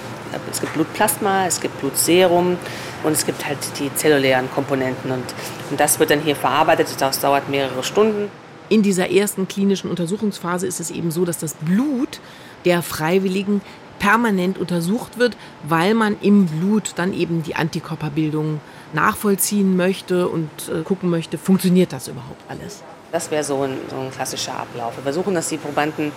Es 0.51 0.61
gibt 0.61 0.73
Blutplasma, 0.73 1.47
es 1.47 1.61
gibt 1.61 1.79
Blutserum, 1.81 2.57
und 3.03 3.13
es 3.13 3.27
gibt 3.27 3.47
halt 3.47 3.59
die 3.79 3.95
zellulären 3.95 4.51
Komponenten 4.51 5.11
und, 5.11 5.25
und 5.71 5.81
das 5.81 5.99
wird 5.99 6.11
dann 6.11 6.21
hier 6.21 6.37
verarbeitet. 6.37 6.89
Das 6.99 7.21
dauert 7.21 7.49
mehrere 7.49 7.83
Stunden. 7.83 8.31
In 8.73 8.81
dieser 8.83 9.11
ersten 9.11 9.49
klinischen 9.49 9.91
Untersuchungsphase 9.91 10.67
ist 10.67 10.81
es 10.81 10.91
eben 10.91 11.11
so, 11.11 11.27
dass 11.27 11.37
das 11.37 11.53
Blut 11.53 12.21
der 12.65 12.81
Freiwilligen 12.81 13.61
permanent 13.99 14.57
untersucht 14.57 15.19
wird, 15.19 15.37
weil 15.63 15.93
man 15.93 16.17
im 16.23 16.47
Blut 16.47 16.93
dann 16.97 17.13
eben 17.13 17.43
die 17.43 17.55
Antikörperbildung 17.55 18.63
nachvollziehen 18.95 19.77
möchte 19.77 20.27
und 20.27 20.49
äh, 20.71 20.85
gucken 20.85 21.11
möchte, 21.11 21.37
funktioniert 21.37 21.93
das 21.93 22.09
überhaupt 22.09 22.41
alles. 22.49 22.83
Das 23.13 23.31
wäre 23.31 23.45
so 23.45 23.61
ein, 23.61 23.77
so 23.91 23.97
ein 23.97 24.11
klassischer 24.11 24.57
Ablauf. 24.57 24.97
Wir 24.97 25.03
versuchen, 25.03 25.35
dass 25.35 25.51
die 25.51 25.59
Probanden 25.59 26.11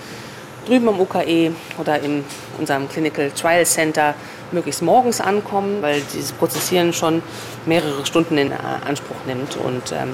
drüben 0.66 0.88
am 0.88 1.02
UKE 1.02 1.52
oder 1.78 2.00
in 2.00 2.24
unserem 2.58 2.88
Clinical 2.88 3.32
Trial 3.32 3.66
Center 3.66 4.16
möglichst 4.54 4.82
morgens 4.82 5.20
ankommen, 5.20 5.82
weil 5.82 6.02
dieses 6.14 6.32
Prozessieren 6.32 6.94
schon 6.94 7.22
mehrere 7.66 8.06
Stunden 8.06 8.38
in 8.38 8.54
Anspruch 8.54 9.18
nimmt 9.28 9.58
und 9.58 9.92
ähm, 9.92 10.14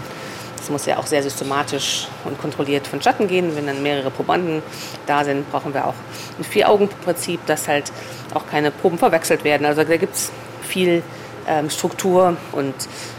muss 0.72 0.86
ja 0.86 0.98
auch 0.98 1.06
sehr 1.06 1.22
systematisch 1.22 2.08
und 2.26 2.40
kontrolliert 2.40 2.88
vonstatten 2.88 3.28
gehen. 3.28 3.56
Wenn 3.56 3.68
dann 3.68 3.84
mehrere 3.84 4.10
Probanden 4.10 4.64
da 5.06 5.24
sind, 5.24 5.50
brauchen 5.52 5.74
wir 5.74 5.88
auch 5.88 5.94
ein 6.38 6.44
Vier-Augen-Prinzip, 6.44 7.46
dass 7.46 7.68
halt 7.68 7.92
auch 8.34 8.48
keine 8.48 8.72
Proben 8.72 8.98
verwechselt 8.98 9.44
werden. 9.44 9.66
Also 9.66 9.84
da 9.84 9.98
gibt 9.98 10.16
es 10.16 10.32
viel 10.62 11.04
ähm, 11.48 11.70
Struktur 11.70 12.38
und 12.52 12.74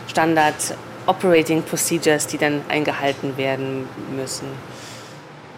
Standard 0.09 0.55
Operating 1.07 1.63
Procedures, 1.63 2.27
die 2.27 2.39
dann 2.39 2.63
eingehalten 2.69 3.37
werden 3.37 3.89
müssen. 4.17 4.47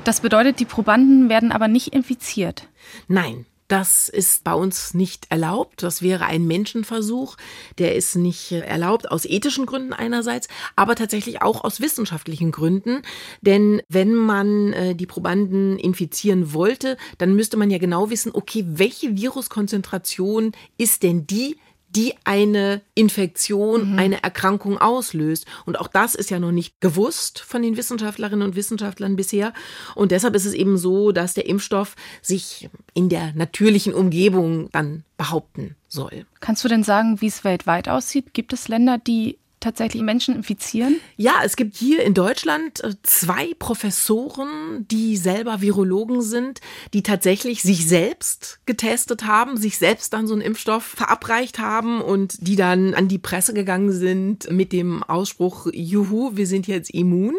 Das 0.05 0.21
bedeutet, 0.21 0.61
die 0.61 0.65
Probanden 0.65 1.29
werden 1.29 1.53
aber 1.53 1.69
nicht 1.69 1.89
infiziert. 1.89 2.69
Nein, 3.09 3.47
das 3.69 4.09
ist 4.09 4.45
bei 4.45 4.53
uns 4.53 4.95
nicht 4.95 5.27
erlaubt. 5.31 5.83
Das 5.83 6.03
wäre 6.03 6.27
ein 6.27 6.47
Menschenversuch. 6.47 7.37
Der 7.79 7.95
ist 7.95 8.15
nicht 8.17 8.53
erlaubt 8.53 9.11
aus 9.11 9.25
ethischen 9.25 9.67
Gründen 9.67 9.93
einerseits, 9.93 10.49
aber 10.77 10.95
tatsächlich 10.95 11.41
auch 11.41 11.65
aus 11.65 11.81
wissenschaftlichen 11.81 12.53
Gründen. 12.53 13.03
Denn 13.41 13.81
wenn 13.89 14.15
man 14.15 14.73
äh, 14.73 14.95
die 14.95 15.07
Probanden 15.07 15.79
infizieren 15.79 16.53
wollte, 16.53 16.97
dann 17.19 17.35
müsste 17.35 17.57
man 17.57 17.71
ja 17.71 17.79
genau 17.79 18.11
wissen, 18.11 18.33
okay, 18.35 18.65
welche 18.67 19.17
Viruskonzentration 19.17 20.53
ist 20.77 21.03
denn 21.03 21.27
die, 21.27 21.57
die 21.97 22.15
eine 22.25 22.81
Infektion, 22.95 23.93
mhm. 23.93 23.99
eine 23.99 24.23
Erkrankung 24.23 24.79
auslöst. 24.79 25.47
Und 25.65 25.79
auch 25.79 25.89
das 25.89 26.15
ist 26.15 26.31
ja 26.31 26.39
noch 26.39 26.53
nicht 26.53 26.81
gewusst 26.81 27.41
von 27.41 27.63
den 27.63 27.77
Wissenschaftlerinnen 27.77 28.47
und 28.47 28.57
Wissenschaftlern 28.57 29.17
bisher. 29.17 29.53
Und 29.95 30.13
deshalb 30.13 30.35
ist 30.35 30.45
es 30.45 30.55
eben 30.55 30.77
so, 30.77 31.13
dass 31.13 31.35
der 31.35 31.47
Impfstoff 31.47 31.97
sich 32.23 32.69
in 32.95 33.09
der 33.09 33.33
natürlichen 33.35 33.95
Umgebung 33.95 34.71
dann 34.73 35.05
behaupten 35.17 35.77
soll. 35.89 36.27
Kannst 36.41 36.65
du 36.65 36.69
denn 36.69 36.83
sagen, 36.83 37.21
wie 37.21 37.29
es 37.29 37.45
weltweit 37.45 37.89
aussieht? 37.89 38.35
Gibt 38.35 38.53
es 38.53 38.69
Länder, 38.69 38.99
die 38.99 39.39
tatsächlich 39.65 40.03
Menschen 40.03 40.37
infizieren? 40.37 41.01
Ja, 41.17 41.41
es 41.43 41.57
gibt 41.57 41.77
hier 41.77 42.05
in 42.05 42.15
Deutschland 42.15 42.85
äh, 42.85 42.95
zwei 43.03 43.53
Professoren, 43.59 44.87
die 44.91 45.17
selber 45.17 45.61
Virologen 45.61 46.23
sind, 46.23 46.61
die 46.93 47.03
tatsächlich 47.03 47.63
sich 47.63 47.89
selbst 47.89 48.61
getestet 48.67 49.25
haben, 49.25 49.57
sich 49.57 49.79
selbst 49.79 50.13
dann 50.13 50.27
so 50.27 50.35
einen 50.35 50.43
Impfstoff 50.43 50.85
verabreicht 50.85 51.59
haben 51.59 52.03
und 52.03 52.47
die 52.47 52.57
dann 52.57 52.95
an 52.95 53.09
die 53.09 53.19
Presse 53.19 53.55
gegangen 53.55 53.91
sind 53.91 54.51
mit 54.51 54.73
dem 54.73 55.03
Ausspruch, 55.03 55.69
juhu, 55.73 56.37
wir 56.37 56.47
sind 56.47 56.67
jetzt 56.67 56.91
immun. 56.91 57.35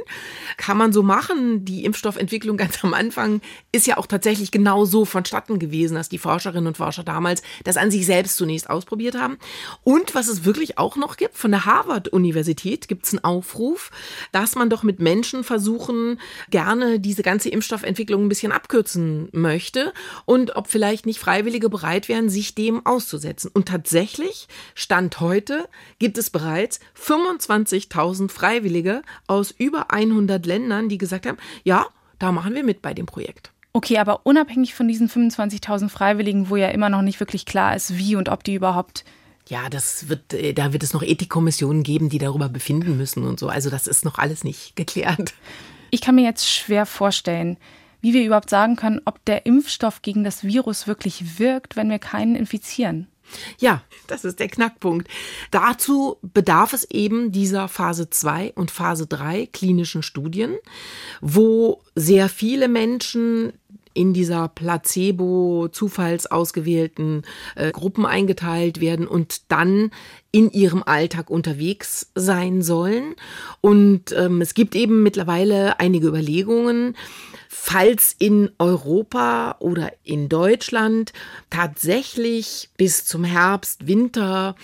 Kann 0.57 0.77
man 0.77 0.91
so 0.91 1.03
machen. 1.03 1.63
Die 1.63 1.85
Impfstoffentwicklung 1.85 2.57
ganz 2.65 2.83
am 2.83 2.93
Anfang 2.93 3.41
ist 3.71 3.85
ja 3.85 3.97
auch 3.97 4.07
tatsächlich 4.07 4.49
genau 4.51 4.85
so 4.85 5.05
vonstatten 5.05 5.59
gewesen, 5.59 5.95
dass 5.95 6.09
die 6.09 6.17
Forscherinnen 6.17 6.67
und 6.67 6.77
Forscher 6.77 7.03
damals 7.03 7.43
das 7.63 7.77
an 7.77 7.91
sich 7.91 8.05
selbst 8.05 8.37
zunächst 8.37 8.69
ausprobiert 8.69 9.15
haben. 9.15 9.37
Und 9.83 10.15
was 10.15 10.27
es 10.27 10.43
wirklich 10.43 10.79
auch 10.79 10.95
noch 10.95 11.17
gibt, 11.17 11.37
von 11.37 11.51
der 11.51 11.65
Harvard 11.65 12.14
Universität 12.15 12.87
gibt 12.87 13.05
es 13.05 13.13
einen 13.13 13.23
Aufruf, 13.23 13.91
dass 14.31 14.55
man 14.55 14.69
doch 14.69 14.83
mit 14.83 14.99
Menschen 14.99 15.43
versuchen, 15.43 16.19
gerne 16.49 16.99
diese 16.99 17.21
ganze 17.21 17.49
Impfstoffentwicklung 17.49 18.25
ein 18.25 18.29
bisschen 18.29 18.51
abkürzen 18.51 19.29
möchte 19.31 19.93
und 20.25 20.55
ob 20.55 20.67
vielleicht 20.67 21.05
nicht 21.05 21.19
Freiwillige 21.19 21.69
bereit 21.69 22.09
wären, 22.09 22.29
sich 22.29 22.55
dem 22.55 22.85
auszusetzen. 22.85 23.51
Und 23.53 23.67
tatsächlich, 23.67 24.47
Stand 24.73 25.19
heute, 25.19 25.67
gibt 25.99 26.17
es 26.17 26.29
bereits 26.29 26.79
25.000 26.99 28.29
Freiwillige 28.29 29.01
aus 29.27 29.51
über 29.51 29.91
100 29.91 30.45
Ländern, 30.45 30.89
die 30.89 30.97
gesagt 30.97 31.25
haben, 31.25 31.37
ja, 31.63 31.85
da 32.17 32.31
machen 32.31 32.55
wir 32.55 32.63
mit 32.63 32.81
bei 32.81 32.93
dem 32.93 33.05
Projekt. 33.05 33.51
Okay, 33.73 33.97
aber 33.97 34.21
unabhängig 34.25 34.73
von 34.73 34.87
diesen 34.87 35.09
25.000 35.09 35.89
Freiwilligen, 35.89 36.49
wo 36.49 36.55
ja 36.55 36.69
immer 36.69 36.89
noch 36.89 37.01
nicht 37.01 37.19
wirklich 37.19 37.45
klar 37.45 37.75
ist, 37.75 37.97
wie 37.97 38.15
und 38.15 38.29
ob 38.29 38.45
die 38.45 38.55
überhaupt 38.55 39.03
ja, 39.47 39.69
das 39.69 40.09
wird, 40.09 40.33
äh, 40.33 40.53
da 40.53 40.73
wird 40.73 40.83
es 40.83 40.93
noch 40.93 41.03
Ethikkommissionen 41.03 41.83
geben, 41.83 42.09
die 42.09 42.17
darüber 42.17 42.49
befinden 42.49 42.97
müssen 42.97 43.23
und 43.23 43.39
so. 43.39 43.47
Also 43.47 43.69
das 43.69 43.87
ist 43.87 44.05
noch 44.05 44.17
alles 44.17 44.43
nicht 44.43 44.75
geklärt. 44.75 45.33
Ich 45.91 46.01
kann 46.01 46.15
mir 46.15 46.23
jetzt 46.23 46.49
schwer 46.49 46.85
vorstellen, 46.85 47.57
wie 48.01 48.13
wir 48.13 48.25
überhaupt 48.25 48.49
sagen 48.49 48.75
können, 48.75 49.01
ob 49.05 49.23
der 49.25 49.45
Impfstoff 49.45 50.01
gegen 50.01 50.23
das 50.23 50.43
Virus 50.43 50.87
wirklich 50.87 51.39
wirkt, 51.39 51.75
wenn 51.75 51.89
wir 51.89 51.99
keinen 51.99 52.35
infizieren. 52.35 53.07
Ja, 53.57 53.81
das 54.07 54.23
ist 54.23 54.39
der 54.39 54.49
Knackpunkt. 54.49 55.07
Dazu 55.49 56.17
bedarf 56.21 56.73
es 56.73 56.83
eben 56.91 57.31
dieser 57.31 57.67
Phase 57.67 58.09
2 58.09 58.53
und 58.53 58.69
Phase 58.69 59.07
3 59.07 59.47
klinischen 59.47 60.03
Studien, 60.03 60.55
wo 61.21 61.81
sehr 61.95 62.29
viele 62.29 62.67
Menschen 62.67 63.53
in 63.95 64.13
dieser 64.13 64.49
Placebo 64.49 65.69
zufallsausgewählten 65.71 67.23
äh, 67.55 67.71
Gruppen 67.71 68.05
eingeteilt 68.05 68.79
werden 68.81 69.07
und 69.07 69.51
dann 69.51 69.89
in 70.31 70.51
ihrem 70.51 70.83
Alltag 70.83 71.29
unterwegs 71.29 72.11
sein 72.13 72.61
sollen. 72.61 73.15
Und 73.61 74.11
ähm, 74.11 74.41
es 74.41 74.53
gibt 74.53 74.75
eben 74.75 75.01
mittlerweile 75.01 75.79
einige 75.79 76.07
Überlegungen, 76.07 76.95
falls 77.47 78.15
in 78.19 78.51
Europa 78.59 79.55
oder 79.59 79.93
in 80.03 80.27
Deutschland 80.29 81.13
tatsächlich 81.49 82.69
bis 82.77 83.05
zum 83.05 83.23
Herbst, 83.23 83.87
Winter 83.87 84.55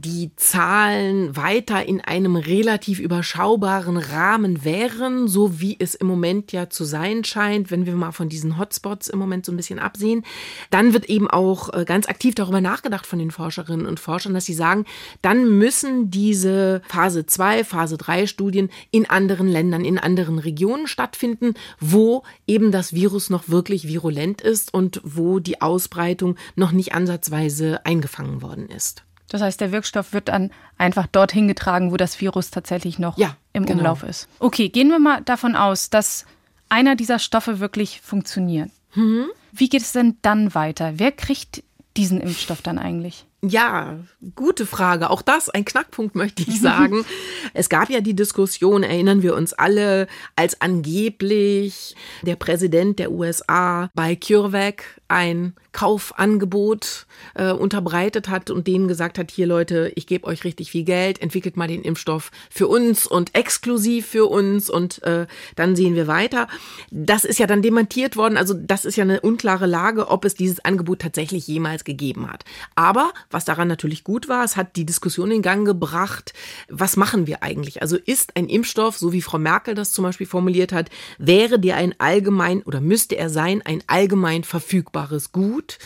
die 0.00 0.30
Zahlen 0.36 1.36
weiter 1.36 1.84
in 1.84 2.00
einem 2.00 2.36
relativ 2.36 3.00
überschaubaren 3.00 3.96
Rahmen 3.96 4.64
wären, 4.64 5.28
so 5.28 5.60
wie 5.60 5.76
es 5.78 5.94
im 5.94 6.06
Moment 6.06 6.52
ja 6.52 6.70
zu 6.70 6.84
sein 6.84 7.24
scheint, 7.24 7.70
wenn 7.70 7.86
wir 7.86 7.94
mal 7.94 8.12
von 8.12 8.28
diesen 8.28 8.58
Hotspots 8.58 9.08
im 9.08 9.18
Moment 9.18 9.44
so 9.44 9.52
ein 9.52 9.56
bisschen 9.56 9.78
absehen, 9.78 10.24
dann 10.70 10.92
wird 10.92 11.06
eben 11.06 11.28
auch 11.28 11.72
äh, 11.72 11.84
ganz 11.84 12.08
aktiv 12.08 12.34
darüber 12.34 12.60
nachgedacht 12.60 13.06
von 13.06 13.18
den 13.18 13.30
Forscherinnen 13.30 13.86
und 13.86 13.98
Forschern, 13.98 14.34
dass 14.34 14.44
sie 14.44 14.54
sagen, 14.54 14.84
dann 15.22 15.58
müssen 15.58 16.10
diese 16.10 16.82
Phase 16.88 17.26
2, 17.26 17.64
Phase 17.64 17.96
3 17.96 18.26
Studien 18.26 18.70
in 18.90 19.08
anderen 19.10 19.48
Ländern, 19.48 19.84
in 19.84 19.98
anderen 19.98 20.38
Regionen 20.38 20.86
stattfinden, 20.86 21.54
wo 21.80 22.22
eben 22.46 22.70
das 22.70 22.92
Virus 22.92 23.30
noch 23.30 23.48
wirklich 23.48 23.88
virulent 23.88 24.40
ist 24.42 24.72
und 24.72 25.00
wo 25.04 25.40
die 25.40 25.60
Ausbreitung 25.60 26.36
noch 26.56 26.72
nicht 26.72 26.94
ansatzweise 26.94 27.84
eingefangen 27.84 28.42
worden 28.42 28.68
ist. 28.68 29.02
Das 29.28 29.42
heißt, 29.42 29.60
der 29.60 29.72
Wirkstoff 29.72 30.12
wird 30.12 30.28
dann 30.28 30.50
einfach 30.78 31.06
dorthin 31.06 31.48
getragen, 31.48 31.92
wo 31.92 31.96
das 31.96 32.20
Virus 32.20 32.50
tatsächlich 32.50 32.98
noch 32.98 33.18
ja, 33.18 33.36
im 33.52 33.66
genau. 33.66 33.80
Umlauf 33.80 34.02
ist. 34.02 34.28
Okay, 34.38 34.68
gehen 34.68 34.88
wir 34.88 34.98
mal 34.98 35.22
davon 35.22 35.54
aus, 35.54 35.90
dass 35.90 36.24
einer 36.68 36.96
dieser 36.96 37.18
Stoffe 37.18 37.60
wirklich 37.60 38.00
funktionieren. 38.00 38.70
Mhm. 38.94 39.26
Wie 39.52 39.68
geht 39.68 39.82
es 39.82 39.92
denn 39.92 40.16
dann 40.22 40.54
weiter? 40.54 40.94
Wer 40.96 41.12
kriegt 41.12 41.62
diesen 41.96 42.20
Impfstoff 42.20 42.62
dann 42.62 42.78
eigentlich? 42.78 43.26
Ja, 43.40 44.00
gute 44.34 44.66
Frage. 44.66 45.10
Auch 45.10 45.22
das 45.22 45.48
ein 45.48 45.64
Knackpunkt, 45.64 46.16
möchte 46.16 46.42
ich 46.42 46.60
sagen. 46.60 47.04
es 47.54 47.68
gab 47.68 47.88
ja 47.88 48.00
die 48.00 48.14
Diskussion, 48.14 48.82
erinnern 48.82 49.22
wir 49.22 49.36
uns 49.36 49.52
alle, 49.52 50.08
als 50.34 50.60
angeblich 50.60 51.94
der 52.22 52.34
Präsident 52.34 52.98
der 52.98 53.12
USA 53.12 53.90
bei 53.94 54.16
CureVac 54.16 54.82
ein 55.06 55.54
Kaufangebot 55.72 57.06
äh, 57.34 57.52
unterbreitet 57.52 58.28
hat 58.28 58.50
und 58.50 58.66
denen 58.66 58.88
gesagt 58.88 59.18
hat, 59.18 59.30
hier 59.30 59.46
Leute, 59.46 59.92
ich 59.94 60.06
gebe 60.06 60.26
euch 60.26 60.44
richtig 60.44 60.70
viel 60.70 60.84
Geld, 60.84 61.22
entwickelt 61.22 61.56
mal 61.56 61.68
den 61.68 61.82
Impfstoff 61.82 62.30
für 62.50 62.66
uns 62.66 63.06
und 63.06 63.34
exklusiv 63.34 64.06
für 64.06 64.26
uns 64.26 64.68
und 64.68 65.02
äh, 65.04 65.26
dann 65.56 65.76
sehen 65.76 65.94
wir 65.94 66.08
weiter. 66.08 66.48
Das 66.90 67.24
ist 67.24 67.38
ja 67.38 67.46
dann 67.46 67.62
dementiert 67.62 68.16
worden, 68.16 68.36
also 68.36 68.54
das 68.54 68.84
ist 68.84 68.96
ja 68.96 69.04
eine 69.04 69.20
unklare 69.20 69.66
Lage, 69.66 70.08
ob 70.08 70.24
es 70.24 70.34
dieses 70.34 70.64
Angebot 70.64 71.00
tatsächlich 71.00 71.46
jemals 71.46 71.84
gegeben 71.84 72.30
hat. 72.30 72.44
Aber 72.74 73.12
was 73.30 73.44
daran 73.44 73.68
natürlich 73.68 74.04
gut 74.04 74.28
war, 74.28 74.44
es 74.44 74.56
hat 74.56 74.76
die 74.76 74.86
Diskussion 74.86 75.30
in 75.30 75.42
Gang 75.42 75.66
gebracht, 75.66 76.32
was 76.68 76.96
machen 76.96 77.26
wir 77.26 77.42
eigentlich? 77.42 77.82
Also 77.82 77.96
ist 77.96 78.36
ein 78.36 78.48
Impfstoff, 78.48 78.98
so 78.98 79.12
wie 79.12 79.22
Frau 79.22 79.38
Merkel 79.38 79.74
das 79.74 79.92
zum 79.92 80.04
Beispiel 80.04 80.26
formuliert 80.26 80.72
hat, 80.72 80.90
wäre 81.18 81.58
der 81.58 81.76
ein 81.76 81.94
allgemein 81.98 82.62
oder 82.62 82.80
müsste 82.80 83.16
er 83.16 83.30
sein, 83.30 83.62
ein 83.64 83.82
allgemein 83.86 84.44
verfügbares 84.44 85.32
Gut? 85.32 85.78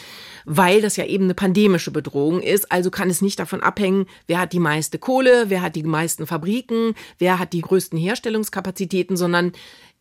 weil 0.44 0.80
das 0.80 0.96
ja 0.96 1.04
eben 1.04 1.24
eine 1.24 1.34
pandemische 1.34 1.90
Bedrohung 1.90 2.40
ist. 2.40 2.70
Also 2.72 2.90
kann 2.90 3.10
es 3.10 3.22
nicht 3.22 3.38
davon 3.38 3.60
abhängen, 3.60 4.06
wer 4.26 4.40
hat 4.40 4.52
die 4.52 4.58
meiste 4.58 4.98
Kohle, 4.98 5.44
wer 5.48 5.62
hat 5.62 5.76
die 5.76 5.82
meisten 5.82 6.26
Fabriken, 6.26 6.94
wer 7.18 7.38
hat 7.38 7.52
die 7.52 7.60
größten 7.60 7.98
Herstellungskapazitäten, 7.98 9.16
sondern 9.16 9.52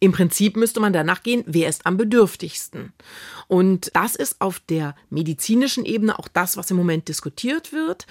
im 0.02 0.12
Prinzip 0.12 0.58
müsste 0.58 0.80
man 0.80 0.94
danach 0.94 1.22
gehen, 1.22 1.44
wer 1.46 1.70
ist 1.70 1.86
am 1.86 1.96
bedürftigsten. 1.96 2.92
Und 3.48 3.92
das 3.94 4.16
ist 4.16 4.42
auf 4.42 4.60
der 4.60 4.96
medizinischen 5.12 5.86
Ebene 5.86 6.18
auch 6.18 6.28
das, 6.28 6.58
was 6.58 6.72
im 6.72 6.78
Moment 6.78 7.08
diskutiert 7.08 7.72
wird. 7.72 8.08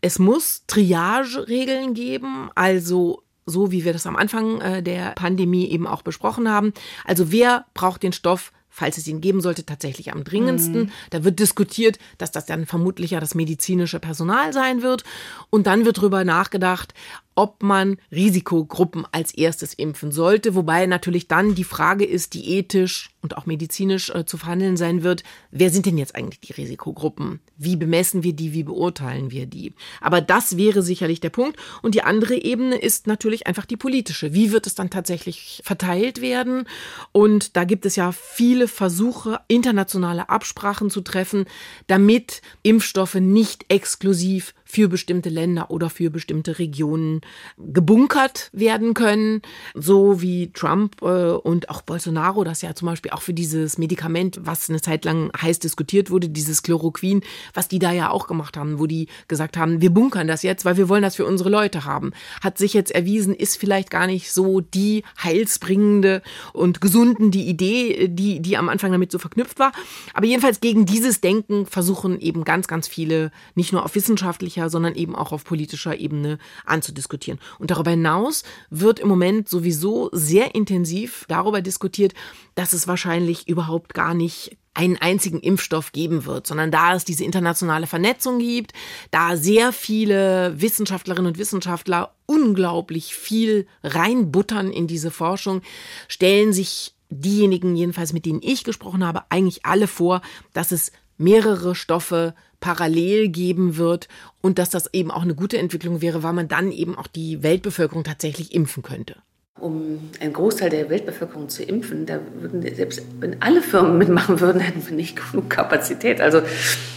Es 0.00 0.20
muss 0.20 0.62
Triage-Regeln 0.68 1.94
geben, 1.94 2.48
also 2.54 3.24
so 3.44 3.72
wie 3.72 3.84
wir 3.84 3.92
das 3.92 4.06
am 4.06 4.14
Anfang 4.14 4.60
äh, 4.60 4.82
der 4.84 5.10
Pandemie 5.16 5.68
eben 5.68 5.88
auch 5.88 6.02
besprochen 6.02 6.48
haben. 6.48 6.72
Also 7.04 7.32
wer 7.32 7.66
braucht 7.74 8.04
den 8.04 8.12
Stoff 8.12 8.52
falls 8.72 8.98
es 8.98 9.06
ihn 9.06 9.20
geben 9.20 9.40
sollte, 9.40 9.64
tatsächlich 9.64 10.12
am 10.12 10.24
dringendsten. 10.24 10.84
Mhm. 10.84 10.90
Da 11.10 11.22
wird 11.24 11.38
diskutiert, 11.38 11.98
dass 12.18 12.32
das 12.32 12.46
dann 12.46 12.66
vermutlich 12.66 13.12
ja 13.12 13.20
das 13.20 13.34
medizinische 13.34 14.00
Personal 14.00 14.52
sein 14.52 14.82
wird. 14.82 15.04
Und 15.50 15.66
dann 15.66 15.84
wird 15.84 15.98
darüber 15.98 16.24
nachgedacht, 16.24 16.94
ob 17.34 17.62
man 17.62 17.96
Risikogruppen 18.10 19.06
als 19.10 19.32
erstes 19.32 19.72
impfen 19.74 20.12
sollte, 20.12 20.54
wobei 20.54 20.86
natürlich 20.86 21.28
dann 21.28 21.54
die 21.54 21.64
Frage 21.64 22.04
ist, 22.04 22.34
die 22.34 22.56
ethisch 22.58 23.10
und 23.22 23.36
auch 23.36 23.46
medizinisch 23.46 24.10
äh, 24.10 24.26
zu 24.26 24.36
verhandeln 24.36 24.76
sein 24.76 25.02
wird, 25.02 25.22
wer 25.50 25.70
sind 25.70 25.86
denn 25.86 25.96
jetzt 25.96 26.14
eigentlich 26.14 26.40
die 26.40 26.52
Risikogruppen? 26.52 27.40
Wie 27.56 27.76
bemessen 27.76 28.22
wir 28.22 28.32
die, 28.32 28.52
wie 28.52 28.64
beurteilen 28.64 29.30
wir 29.30 29.46
die? 29.46 29.72
Aber 30.00 30.20
das 30.20 30.56
wäre 30.56 30.82
sicherlich 30.82 31.20
der 31.20 31.30
Punkt. 31.30 31.56
Und 31.82 31.94
die 31.94 32.02
andere 32.02 32.34
Ebene 32.34 32.76
ist 32.76 33.06
natürlich 33.06 33.46
einfach 33.46 33.64
die 33.64 33.76
politische. 33.76 34.34
Wie 34.34 34.52
wird 34.52 34.66
es 34.66 34.74
dann 34.74 34.90
tatsächlich 34.90 35.62
verteilt 35.64 36.20
werden? 36.20 36.66
Und 37.12 37.56
da 37.56 37.64
gibt 37.64 37.86
es 37.86 37.96
ja 37.96 38.12
viele 38.12 38.61
Versuche, 38.68 39.40
internationale 39.48 40.28
Absprachen 40.28 40.90
zu 40.90 41.00
treffen, 41.00 41.46
damit 41.86 42.42
Impfstoffe 42.62 43.14
nicht 43.14 43.66
exklusiv 43.68 44.54
für 44.72 44.88
bestimmte 44.88 45.28
Länder 45.28 45.70
oder 45.70 45.90
für 45.90 46.08
bestimmte 46.08 46.58
Regionen 46.58 47.20
gebunkert 47.58 48.48
werden 48.54 48.94
können, 48.94 49.42
so 49.74 50.22
wie 50.22 50.50
Trump 50.50 51.02
äh, 51.02 51.32
und 51.32 51.68
auch 51.68 51.82
Bolsonaro 51.82 52.42
das 52.42 52.62
ja 52.62 52.74
zum 52.74 52.86
Beispiel 52.86 53.10
auch 53.10 53.20
für 53.20 53.34
dieses 53.34 53.76
Medikament, 53.76 54.40
was 54.44 54.70
eine 54.70 54.80
Zeit 54.80 55.04
lang 55.04 55.30
heiß 55.38 55.58
diskutiert 55.58 56.08
wurde, 56.08 56.30
dieses 56.30 56.62
Chloroquin, 56.62 57.20
was 57.52 57.68
die 57.68 57.80
da 57.80 57.92
ja 57.92 58.08
auch 58.08 58.26
gemacht 58.26 58.56
haben, 58.56 58.78
wo 58.78 58.86
die 58.86 59.08
gesagt 59.28 59.58
haben, 59.58 59.82
wir 59.82 59.90
bunkern 59.90 60.26
das 60.26 60.42
jetzt, 60.42 60.64
weil 60.64 60.78
wir 60.78 60.88
wollen 60.88 61.02
das 61.02 61.16
für 61.16 61.26
unsere 61.26 61.50
Leute 61.50 61.84
haben, 61.84 62.12
hat 62.42 62.56
sich 62.56 62.72
jetzt 62.72 62.92
erwiesen, 62.92 63.34
ist 63.34 63.58
vielleicht 63.58 63.90
gar 63.90 64.06
nicht 64.06 64.32
so 64.32 64.62
die 64.62 65.02
heilsbringende 65.22 66.22
und 66.54 66.80
gesunden 66.80 67.30
die 67.30 67.46
Idee, 67.46 68.08
die 68.08 68.40
die 68.40 68.56
am 68.56 68.70
Anfang 68.70 68.90
damit 68.90 69.12
so 69.12 69.18
verknüpft 69.18 69.58
war, 69.58 69.72
aber 70.14 70.24
jedenfalls 70.24 70.60
gegen 70.60 70.86
dieses 70.86 71.20
Denken 71.20 71.66
versuchen 71.66 72.18
eben 72.18 72.44
ganz 72.44 72.68
ganz 72.68 72.88
viele 72.88 73.32
nicht 73.54 73.74
nur 73.74 73.84
auf 73.84 73.94
wissenschaftlicher 73.94 74.61
öffentlicher, 74.62 74.70
sondern 74.70 74.94
eben 74.94 75.14
auch 75.14 75.32
auf 75.32 75.44
politischer 75.44 75.98
Ebene 75.98 76.38
anzudiskutieren. 76.64 77.40
Und 77.58 77.70
darüber 77.70 77.90
hinaus 77.90 78.44
wird 78.70 79.00
im 79.00 79.08
Moment 79.08 79.48
sowieso 79.48 80.10
sehr 80.12 80.54
intensiv 80.54 81.24
darüber 81.28 81.62
diskutiert, 81.62 82.14
dass 82.54 82.72
es 82.72 82.86
wahrscheinlich 82.86 83.48
überhaupt 83.48 83.94
gar 83.94 84.14
nicht 84.14 84.56
einen 84.74 84.96
einzigen 84.96 85.40
Impfstoff 85.40 85.92
geben 85.92 86.24
wird, 86.24 86.46
sondern 86.46 86.70
da 86.70 86.94
es 86.94 87.04
diese 87.04 87.24
internationale 87.24 87.86
Vernetzung 87.86 88.38
gibt, 88.38 88.72
da 89.10 89.36
sehr 89.36 89.70
viele 89.70 90.54
Wissenschaftlerinnen 90.56 91.32
und 91.32 91.38
Wissenschaftler 91.38 92.14
unglaublich 92.24 93.14
viel 93.14 93.66
reinbuttern 93.84 94.72
in 94.72 94.86
diese 94.86 95.10
Forschung, 95.10 95.60
stellen 96.08 96.54
sich 96.54 96.94
diejenigen 97.10 97.76
jedenfalls, 97.76 98.14
mit 98.14 98.24
denen 98.24 98.40
ich 98.42 98.64
gesprochen 98.64 99.04
habe, 99.04 99.24
eigentlich 99.28 99.66
alle 99.66 99.86
vor, 99.86 100.22
dass 100.54 100.72
es 100.72 100.90
mehrere 101.18 101.74
Stoffe 101.74 102.34
parallel 102.62 103.28
geben 103.28 103.76
wird 103.76 104.08
und 104.40 104.58
dass 104.58 104.70
das 104.70 104.88
eben 104.94 105.10
auch 105.10 105.22
eine 105.22 105.34
gute 105.34 105.58
Entwicklung 105.58 106.00
wäre, 106.00 106.22
weil 106.22 106.32
man 106.32 106.48
dann 106.48 106.72
eben 106.72 106.96
auch 106.96 107.08
die 107.08 107.42
Weltbevölkerung 107.42 108.04
tatsächlich 108.04 108.54
impfen 108.54 108.82
könnte. 108.82 109.16
Um 109.60 110.10
einen 110.20 110.32
Großteil 110.32 110.70
der 110.70 110.88
Weltbevölkerung 110.88 111.48
zu 111.48 111.62
impfen, 111.62 112.06
da 112.06 112.20
würden 112.40 112.62
selbst 112.74 113.02
wenn 113.20 113.42
alle 113.42 113.60
Firmen 113.60 113.98
mitmachen 113.98 114.40
würden, 114.40 114.60
hätten 114.60 114.84
wir 114.86 114.96
nicht 114.96 115.16
genug 115.30 115.50
Kapazität. 115.50 116.20
Also 116.20 116.40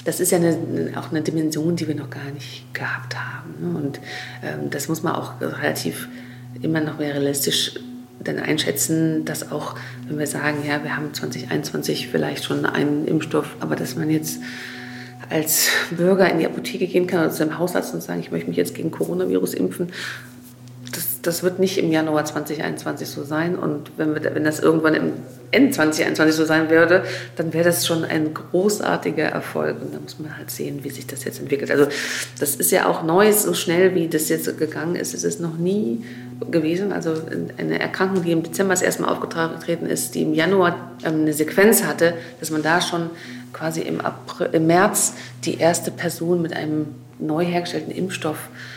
das 0.06 0.20
ist 0.20 0.32
ja 0.32 0.38
eine, 0.38 0.94
auch 0.96 1.12
eine 1.12 1.22
Dimension, 1.22 1.76
die 1.76 1.88
wir 1.88 1.96
noch 1.96 2.10
gar 2.10 2.32
nicht 2.34 2.74
gehabt 2.74 3.16
haben. 3.16 3.56
Ne? 3.60 3.78
Und 3.78 4.00
ähm, 4.44 4.70
das 4.70 4.88
muss 4.88 5.04
man 5.04 5.16
auch 5.16 5.34
relativ 5.42 6.08
immer 6.62 6.80
noch 6.80 6.98
mehr 6.98 7.14
realistisch 7.14 7.74
dann 8.24 8.40
einschätzen, 8.40 9.26
dass 9.26 9.52
auch, 9.52 9.76
wenn 10.08 10.18
wir 10.18 10.28
sagen, 10.28 10.60
ja, 10.68 10.84
wir 10.84 10.96
haben 10.96 11.14
2021 11.14 12.08
vielleicht 12.08 12.46
schon 12.46 12.66
einen 12.66 13.08
Impfstoff, 13.08 13.56
aber 13.60 13.76
dass 13.76 13.96
man 13.96 14.10
jetzt 14.10 14.40
als 15.30 15.70
Bürger 15.92 16.30
in 16.30 16.40
die 16.40 16.46
Apotheke 16.46 16.88
gehen 16.88 17.08
kann 17.08 17.22
oder 17.22 17.32
zu 17.32 17.44
einem 17.44 17.58
Hausarzt 17.58 17.94
und 17.94 18.02
sagen, 18.02 18.20
ich 18.20 18.32
möchte 18.32 18.48
mich 18.48 18.58
jetzt 18.58 18.76
gegen 18.76 18.92
Coronavirus 18.92 19.54
impfen. 19.54 19.92
Das, 20.96 21.22
das 21.22 21.44
wird 21.44 21.60
nicht 21.60 21.78
im 21.78 21.92
Januar 21.92 22.24
2021 22.24 23.08
so 23.08 23.24
sein. 23.26 23.58
Und 23.58 23.92
wenn, 23.98 24.16
wir, 24.16 24.34
wenn 24.34 24.46
das 24.46 24.60
irgendwann 24.60 24.94
im 24.94 25.14
Ende 25.52 25.72
2021 25.72 26.36
so 26.36 26.46
sein 26.46 26.70
würde, 26.70 27.04
dann 27.36 27.54
wäre 27.54 27.66
das 27.66 27.86
schon 27.86 28.06
ein 28.06 28.34
großartiger 28.34 29.26
Erfolg. 29.26 29.82
Und 29.82 29.94
da 29.94 30.00
muss 30.00 30.20
man 30.20 30.38
halt 30.38 30.52
sehen, 30.52 30.84
wie 30.84 30.90
sich 30.90 31.06
das 31.06 31.26
jetzt 31.26 31.40
entwickelt. 31.40 31.70
Also 31.70 31.88
das 32.40 32.56
ist 32.56 32.72
ja 32.72 32.88
auch 32.88 33.04
neu, 33.04 33.32
so 33.34 33.54
schnell 33.54 33.94
wie 33.94 34.08
das 34.08 34.30
jetzt 34.30 34.58
gegangen 34.58 34.96
ist. 34.96 35.14
Es 35.14 35.26
ist 35.26 35.42
noch 35.42 35.58
nie 35.58 36.06
gewesen. 36.50 36.94
Also 36.94 37.14
eine 37.58 37.80
Erkrankung, 37.80 38.24
die 38.24 38.32
im 38.32 38.44
Dezember 38.44 38.74
das 38.74 38.82
erste 38.82 39.02
Mal 39.02 39.10
aufgetreten 39.10 39.88
ist, 39.88 40.16
die 40.16 40.22
im 40.22 40.34
Januar 40.34 40.92
ähm, 41.04 41.22
eine 41.22 41.34
Sequenz 41.34 41.84
hatte, 41.84 42.14
dass 42.40 42.52
man 42.52 42.64
da 42.64 42.80
schon 42.80 43.10
quasi 43.52 43.82
im, 43.82 44.00
April, 44.00 44.50
im 44.54 44.68
März 44.68 45.14
die 45.44 45.58
erste 45.58 45.92
Person 45.92 46.42
mit 46.42 46.54
einem 46.54 46.88
neu 47.20 47.44
hergestellten 47.44 47.92
Impfstoff 47.92 48.38
äh, 48.38 48.75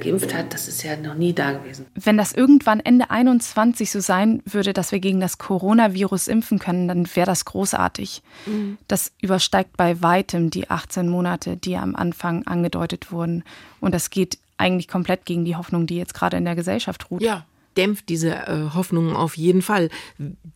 geimpft 0.00 0.34
hat, 0.34 0.54
das 0.54 0.66
ist 0.66 0.82
ja 0.82 0.96
noch 0.96 1.14
nie 1.14 1.32
da 1.32 1.52
gewesen. 1.52 1.86
Wenn 1.94 2.16
das 2.16 2.32
irgendwann 2.32 2.80
Ende 2.80 3.10
21 3.10 3.90
so 3.90 4.00
sein 4.00 4.42
würde, 4.44 4.72
dass 4.72 4.92
wir 4.92 4.98
gegen 4.98 5.20
das 5.20 5.38
Coronavirus 5.38 6.28
impfen 6.28 6.58
können, 6.58 6.88
dann 6.88 7.08
wäre 7.14 7.26
das 7.26 7.44
großartig. 7.44 8.22
Mhm. 8.46 8.78
Das 8.88 9.12
übersteigt 9.20 9.76
bei 9.76 10.02
weitem 10.02 10.50
die 10.50 10.70
18 10.70 11.08
Monate, 11.08 11.56
die 11.56 11.76
am 11.76 11.94
Anfang 11.94 12.46
angedeutet 12.46 13.12
wurden. 13.12 13.44
Und 13.80 13.94
das 13.94 14.10
geht 14.10 14.38
eigentlich 14.56 14.88
komplett 14.88 15.24
gegen 15.24 15.44
die 15.44 15.56
Hoffnung, 15.56 15.86
die 15.86 15.96
jetzt 15.96 16.14
gerade 16.14 16.36
in 16.36 16.44
der 16.44 16.56
Gesellschaft 16.56 17.10
ruht. 17.10 17.22
Ja, 17.22 17.44
dämpft 17.78 18.08
diese 18.08 18.34
äh, 18.34 18.70
Hoffnungen 18.74 19.16
auf 19.16 19.36
jeden 19.36 19.62
Fall. 19.62 19.88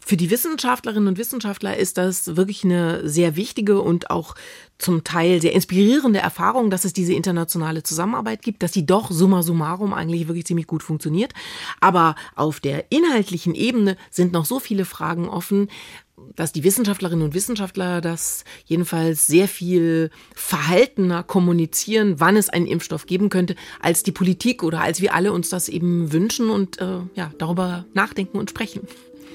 Für 0.04 0.16
die 0.16 0.30
Wissenschaftlerinnen 0.30 1.08
und 1.08 1.18
Wissenschaftler 1.18 1.76
ist 1.76 1.96
das 1.96 2.36
wirklich 2.36 2.64
eine 2.64 3.08
sehr 3.08 3.36
wichtige 3.36 3.80
und 3.80 4.10
auch 4.10 4.34
zum 4.78 5.04
Teil 5.04 5.40
sehr 5.40 5.52
inspirierende 5.52 6.18
Erfahrung, 6.18 6.68
dass 6.68 6.84
es 6.84 6.92
diese 6.92 7.14
internationale 7.14 7.84
Zusammenarbeit 7.84 8.42
gibt, 8.42 8.64
dass 8.64 8.72
die 8.72 8.84
doch 8.84 9.12
summa 9.12 9.42
summarum 9.42 9.94
eigentlich 9.94 10.26
wirklich 10.26 10.46
ziemlich 10.46 10.66
gut 10.66 10.82
funktioniert. 10.82 11.32
Aber 11.80 12.16
auf 12.34 12.58
der 12.58 12.90
inhaltlichen 12.90 13.54
Ebene 13.54 13.96
sind 14.10 14.32
noch 14.32 14.44
so 14.44 14.58
viele 14.58 14.84
Fragen 14.84 15.28
offen, 15.28 15.68
dass 16.36 16.52
die 16.52 16.64
Wissenschaftlerinnen 16.64 17.24
und 17.24 17.34
Wissenschaftler 17.34 18.00
das 18.00 18.44
jedenfalls 18.64 19.26
sehr 19.26 19.48
viel 19.48 20.10
verhaltener 20.34 21.22
kommunizieren, 21.22 22.18
wann 22.18 22.36
es 22.36 22.48
einen 22.48 22.66
Impfstoff 22.66 23.06
geben 23.06 23.28
könnte, 23.28 23.54
als 23.80 24.02
die 24.02 24.12
Politik 24.12 24.62
oder 24.62 24.80
als 24.80 25.00
wir 25.00 25.14
alle 25.14 25.32
uns 25.32 25.48
das 25.48 25.68
eben 25.68 26.12
wünschen 26.12 26.50
und 26.50 26.80
äh, 26.80 27.00
ja, 27.14 27.32
darüber 27.38 27.84
nachdenken 27.94 28.38
und 28.38 28.50
sprechen. 28.50 28.86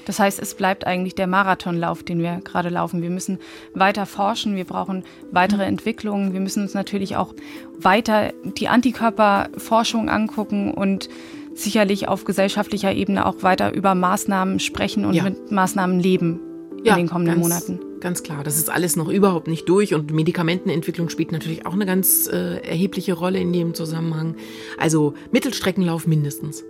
Das 0.08 0.18
heißt, 0.18 0.40
es 0.40 0.54
bleibt 0.54 0.86
eigentlich 0.86 1.14
der 1.16 1.26
Marathonlauf, 1.26 2.02
den 2.02 2.20
wir 2.20 2.40
gerade 2.42 2.70
laufen. 2.70 3.02
Wir 3.02 3.10
müssen 3.10 3.38
weiter 3.74 4.06
forschen, 4.06 4.56
wir 4.56 4.64
brauchen 4.64 5.04
weitere 5.32 5.64
mhm. 5.64 5.68
Entwicklungen, 5.68 6.32
wir 6.32 6.40
müssen 6.40 6.62
uns 6.62 6.72
natürlich 6.72 7.16
auch 7.16 7.34
weiter 7.78 8.32
die 8.42 8.68
Antikörperforschung 8.68 10.08
angucken 10.08 10.72
und 10.72 11.10
sicherlich 11.54 12.08
auf 12.08 12.24
gesellschaftlicher 12.24 12.92
Ebene 12.94 13.26
auch 13.26 13.42
weiter 13.42 13.74
über 13.74 13.94
Maßnahmen 13.94 14.60
sprechen 14.60 15.04
und 15.04 15.12
ja. 15.12 15.24
mit 15.24 15.50
Maßnahmen 15.50 16.00
leben 16.00 16.40
ja, 16.84 16.94
in 16.94 17.04
den 17.04 17.08
kommenden 17.08 17.40
ganz, 17.40 17.48
Monaten. 17.48 18.00
Ganz 18.00 18.22
klar, 18.22 18.44
das 18.44 18.56
ist 18.56 18.70
alles 18.70 18.96
noch 18.96 19.08
überhaupt 19.08 19.48
nicht 19.48 19.68
durch 19.68 19.94
und 19.94 20.12
Medikamentenentwicklung 20.12 21.08
spielt 21.08 21.32
natürlich 21.32 21.66
auch 21.66 21.72
eine 21.72 21.86
ganz 21.86 22.28
äh, 22.28 22.58
erhebliche 22.58 23.14
Rolle 23.14 23.40
in 23.40 23.52
dem 23.52 23.74
Zusammenhang. 23.74 24.36
Also 24.78 25.14
Mittelstreckenlauf 25.32 26.06
mindestens. 26.06 26.64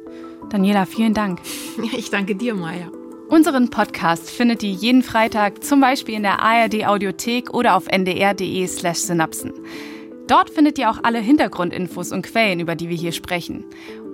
Daniela, 0.51 0.87
vielen 0.87 1.15
Dank. 1.15 1.41
Ich 1.97 2.11
danke 2.11 2.35
dir, 2.35 2.55
Maya. 2.55 2.91
Unseren 3.29 3.69
Podcast 3.69 4.31
findet 4.31 4.63
ihr 4.63 4.71
jeden 4.71 5.03
Freitag 5.03 5.63
zum 5.63 5.81
Beispiel 5.81 6.15
in 6.15 6.23
der 6.23 6.41
ARD 6.41 6.87
Audiothek 6.87 7.53
oder 7.53 7.77
auf 7.77 7.87
ndr.de/slash 7.87 8.99
synapsen. 8.99 9.53
Dort 10.29 10.51
findet 10.51 10.79
ihr 10.79 10.91
auch 10.91 11.01
alle 11.03 11.21
Hintergrundinfos 11.21 12.13
und 12.13 12.23
Quellen, 12.23 12.61
über 12.61 12.75
die 12.75 12.89
wir 12.89 12.97
hier 12.97 13.13
sprechen. 13.13 13.65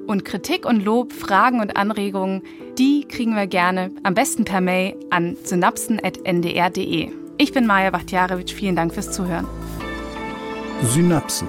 Und 0.06 0.24
Kritik 0.24 0.66
und 0.66 0.84
Lob, 0.84 1.12
Fragen 1.12 1.60
und 1.60 1.76
Anregungen, 1.76 2.42
die 2.78 3.06
kriegen 3.06 3.34
wir 3.34 3.46
gerne 3.46 3.90
am 4.02 4.14
besten 4.14 4.44
per 4.44 4.60
Mail 4.60 4.94
an 5.10 5.36
synapsen.ndr.de. 5.42 7.10
Ich 7.38 7.52
bin 7.52 7.66
Maja 7.66 7.90
Bachtjarewitsch, 7.90 8.52
vielen 8.52 8.76
Dank 8.76 8.94
fürs 8.94 9.12
Zuhören. 9.12 9.46
Synapsen, 10.82 11.48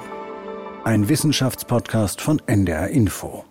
ein 0.84 1.10
Wissenschaftspodcast 1.10 2.22
von 2.22 2.42
NDR 2.48 2.90
Info. 2.90 3.44